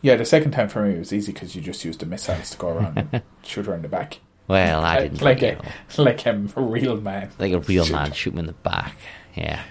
[0.00, 2.50] Yeah, the second time for me it was easy because you just used the missiles
[2.50, 4.20] to go around and shoot her in the back.
[4.48, 5.60] well, I didn't like it.
[5.98, 7.30] a like a real man.
[7.38, 7.92] like a real Shoot.
[7.92, 8.96] man shoot him in the back.
[9.34, 9.62] Yeah.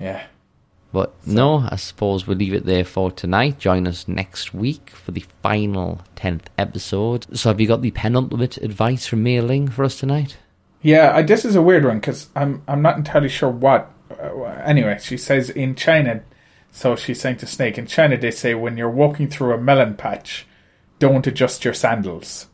[0.00, 0.24] Yeah.
[0.92, 3.60] But no, I suppose we'll leave it there for tonight.
[3.60, 7.26] Join us next week for the final 10th episode.
[7.36, 10.36] So, have you got the penultimate advice from Mei Ling for us tonight?
[10.82, 13.92] Yeah, I, this is a weird one because I'm I'm not entirely sure what.
[14.10, 16.22] Uh, anyway, she says in China,
[16.72, 19.94] so she's saying to Snake in China they say when you're walking through a melon
[19.94, 20.46] patch,
[20.98, 22.48] don't adjust your sandals.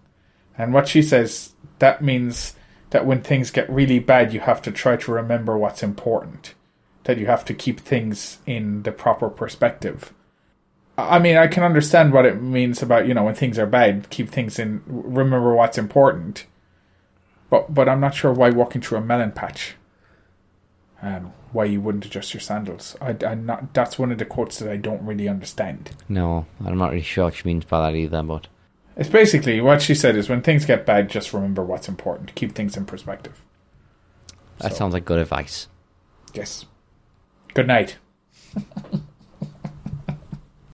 [0.59, 2.55] And what she says, that means
[2.91, 6.55] that when things get really bad, you have to try to remember what's important.
[7.07, 10.13] That you have to keep things in the proper perspective.
[10.99, 14.09] I mean, I can understand what it means about, you know, when things are bad,
[14.11, 16.47] keep things in, remember what's important.
[17.51, 19.75] But, but I'm not sure why walking through a melon patch,
[21.03, 22.97] um, why you wouldn't adjust your sandals.
[23.01, 25.91] I, I'm not, that's one of the quotes that I don't really understand.
[26.09, 28.49] No, I'm not really sure what she means by that either, but
[28.97, 32.35] It's basically what she said is when things get bad, just remember what's important.
[32.35, 33.41] Keep things in perspective.
[34.59, 35.69] that So- sounds like good advice.
[36.35, 36.65] Yes.
[37.57, 37.97] Good night.